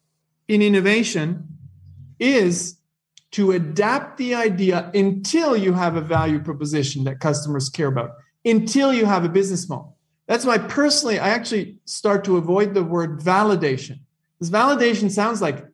[0.49, 1.49] in innovation
[2.19, 2.77] is
[3.31, 8.11] to adapt the idea until you have a value proposition that customers care about,
[8.45, 9.97] until you have a business model.
[10.27, 14.01] That's why personally, I actually start to avoid the word validation.
[14.41, 15.67] This validation sounds like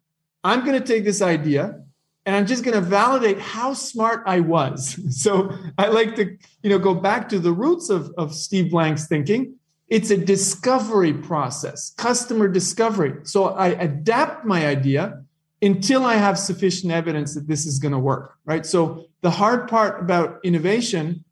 [0.43, 1.83] I'm going to take this idea
[2.27, 4.99] and I'm just going to validate how smart I was.
[5.11, 9.07] So I like to, you know, go back to the roots of, of Steve Blank's
[9.07, 9.55] thinking.
[9.89, 13.17] It's a discovery process, customer discovery.
[13.25, 15.23] So I adapt my idea
[15.63, 18.65] until I have sufficient evidence that this is going to work, right?
[18.65, 21.25] So the hard part about innovation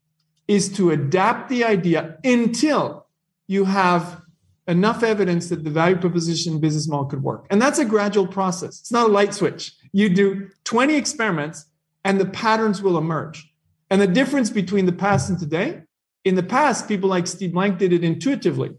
[0.49, 3.07] is to adapt the idea until
[3.46, 4.22] you have
[4.66, 7.46] enough evidence that the value proposition business model could work.
[7.51, 8.80] And that's a gradual process.
[8.80, 9.72] It's not a light switch.
[9.92, 11.66] You do 20 experiments
[12.05, 13.51] and the patterns will emerge.
[13.90, 15.82] And the difference between the past and today,
[16.24, 18.74] in the past, people like Steve Blank did it intuitively.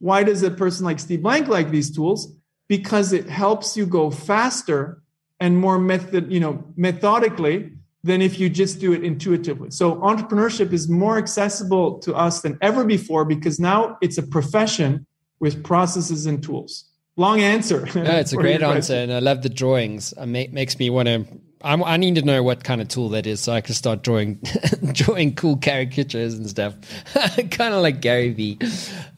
[0.00, 2.34] Why does a person like Steve Blank like these tools?
[2.68, 5.02] Because it helps you go faster
[5.40, 9.70] and more method, you know, methodically than if you just do it intuitively.
[9.70, 15.06] So entrepreneurship is more accessible to us than ever before because now it's a profession
[15.40, 16.84] with processes and tools.
[17.16, 17.88] Long answer.
[17.96, 20.14] Yeah, it's a great answer, and I love the drawings.
[20.16, 21.26] It make, makes me want to.
[21.60, 24.38] I need to know what kind of tool that is, so I can start drawing,
[24.92, 26.76] drawing cool caricatures and stuff,
[27.50, 28.60] kind of like Gary Vee.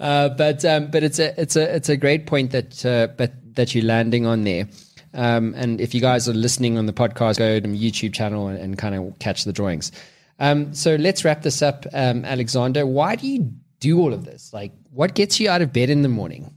[0.00, 3.34] Uh, but um, but it's a it's a it's a great point that uh, but
[3.56, 4.66] that you're landing on there.
[5.14, 8.48] Um, and if you guys are listening on the podcast, go to my YouTube channel
[8.48, 9.92] and, and kind of catch the drawings.
[10.38, 12.86] Um, so let's wrap this up, um, Alexander.
[12.86, 14.52] Why do you do all of this?
[14.52, 16.54] Like, what gets you out of bed in the morning?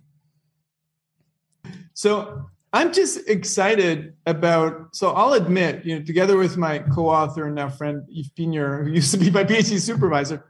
[1.93, 4.95] So I'm just excited about.
[4.95, 8.91] So I'll admit, you know, together with my co-author and now friend Yves Pigneur, who
[8.91, 10.45] used to be my PhD supervisor,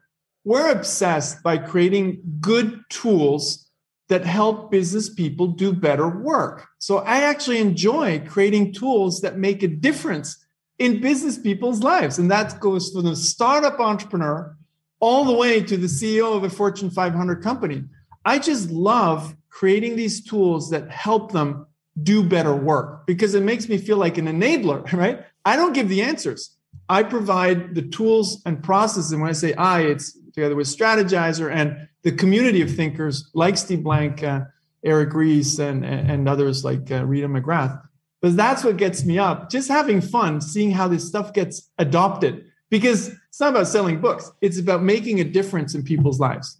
[0.46, 3.63] we're obsessed by creating good tools
[4.10, 6.68] that help business people do better work.
[6.80, 10.46] So I actually enjoy creating tools that make a difference
[10.80, 14.56] in business people's lives, and that goes from the startup entrepreneur
[15.00, 17.84] all the way to the CEO of a Fortune 500 company.
[18.26, 21.68] I just love creating these tools that help them
[22.02, 25.26] do better work because it makes me feel like an enabler, right?
[25.46, 26.58] I don't give the answers.
[26.90, 29.12] I provide the tools and processes.
[29.12, 33.58] And when I say I, it's together with Strategyzer and the community of thinkers like
[33.58, 34.42] Steve Blank, uh,
[34.84, 37.82] Eric Ries, and, and others like uh, Rita McGrath.
[38.22, 42.46] But that's what gets me up, just having fun, seeing how this stuff gets adopted
[42.70, 46.58] because it's not about selling books, it's about making a difference in people's lives.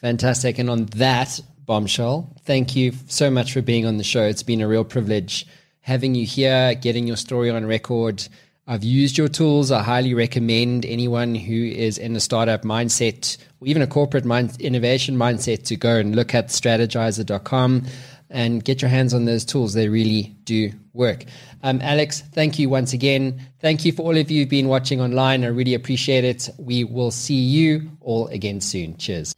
[0.00, 0.58] Fantastic.
[0.58, 4.22] And on that bombshell, thank you so much for being on the show.
[4.22, 5.46] It's been a real privilege
[5.82, 8.26] having you here, getting your story on record.
[8.70, 9.72] I've used your tools.
[9.72, 14.60] I highly recommend anyone who is in a startup mindset or even a corporate mind,
[14.60, 17.86] innovation mindset to go and look at strategyzer.com
[18.30, 19.74] and get your hands on those tools.
[19.74, 21.24] They really do work.
[21.64, 23.44] Um, Alex, thank you once again.
[23.58, 25.42] Thank you for all of you who've been watching online.
[25.42, 26.48] I really appreciate it.
[26.56, 28.96] We will see you all again soon.
[28.98, 29.34] Cheers.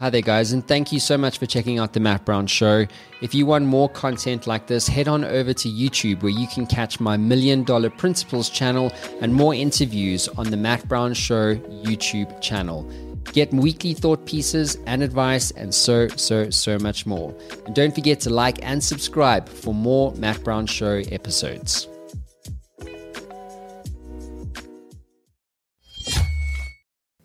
[0.00, 2.86] Hi there, guys, and thank you so much for checking out The Matt Brown Show.
[3.20, 6.66] If you want more content like this, head on over to YouTube where you can
[6.66, 8.90] catch my Million Dollar Principles channel
[9.20, 12.90] and more interviews on The Matt Brown Show YouTube channel.
[13.34, 17.36] Get weekly thought pieces and advice, and so, so, so much more.
[17.66, 21.89] And don't forget to like and subscribe for more Matt Brown Show episodes.